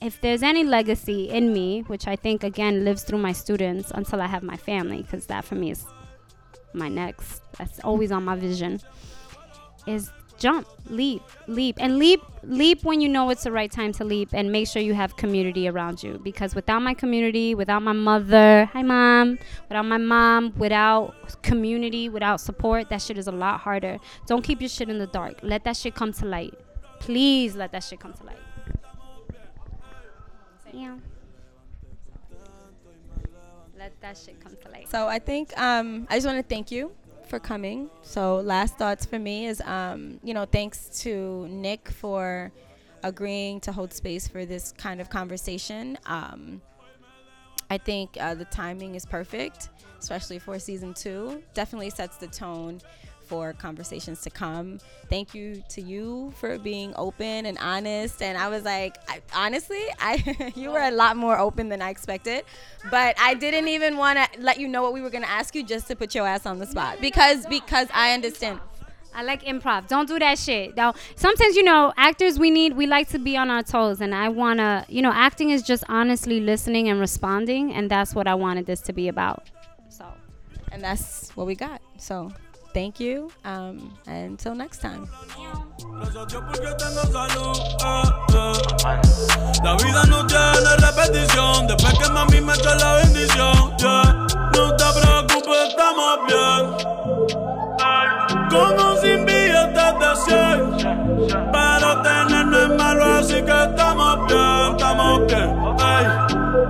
[0.00, 4.20] If there's any legacy in me, which I think again lives through my students until
[4.20, 5.86] I have my family, because that for me is
[6.72, 7.42] my next.
[7.56, 8.80] That's always on my vision.
[9.86, 14.04] Is jump, leap, leap, and leap, leap when you know it's the right time to
[14.04, 16.20] leap, and make sure you have community around you.
[16.22, 22.40] Because without my community, without my mother, hi mom, without my mom, without community, without
[22.40, 23.98] support, that shit is a lot harder.
[24.26, 25.38] Don't keep your shit in the dark.
[25.42, 26.54] Let that shit come to light.
[27.00, 28.38] Please let that shit come to light.
[30.72, 30.96] Yeah.
[33.78, 34.88] Let that shit come to light.
[34.88, 36.92] So I think um, I just want to thank you
[37.26, 37.90] for coming.
[38.02, 42.52] So last thoughts for me is, um, you know, thanks to Nick for
[43.02, 45.98] agreeing to hold space for this kind of conversation.
[46.06, 46.62] Um,
[47.70, 51.42] I think uh, the timing is perfect, especially for season two.
[51.54, 52.80] Definitely sets the tone
[53.24, 54.78] for conversations to come.
[55.08, 58.22] Thank you to you for being open and honest.
[58.22, 61.90] And I was like, I, honestly, I you were a lot more open than I
[61.90, 62.44] expected.
[62.90, 65.54] But I didn't even want to let you know what we were going to ask
[65.54, 68.60] you just to put your ass on the spot because because I understand.
[69.14, 69.86] I like improv.
[69.86, 70.76] Don't do that shit.
[70.76, 74.12] Now, sometimes you know, actors we need we like to be on our toes and
[74.14, 78.26] I want to, you know, acting is just honestly listening and responding and that's what
[78.26, 79.44] I wanted this to be about.
[79.88, 80.04] So,
[80.72, 81.80] and that's what we got.
[81.96, 82.32] So,
[82.74, 83.30] thank you.
[83.44, 85.08] Um, until next time.
[85.16, 86.10] Ah,
[87.80, 88.52] ah,
[88.84, 89.00] ah.
[89.64, 91.66] La vida no tiene repetición.
[91.66, 93.76] Después que mami me echa la bendición.
[93.78, 94.26] Yeah.
[94.54, 97.43] No te preocupes, estamos bien.
[98.54, 100.76] como sin billetes de 100.
[101.52, 105.50] Pero tener no es malo, así que estamos bien, estamos bien.
[105.92, 106.06] Ey,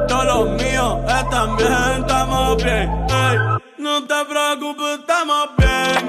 [0.09, 2.91] todos los míos están bien, estamos bien.
[3.09, 3.39] Ey,
[3.79, 6.09] no te preocupes, estamos bien.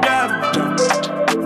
[0.00, 1.37] Bien, bien.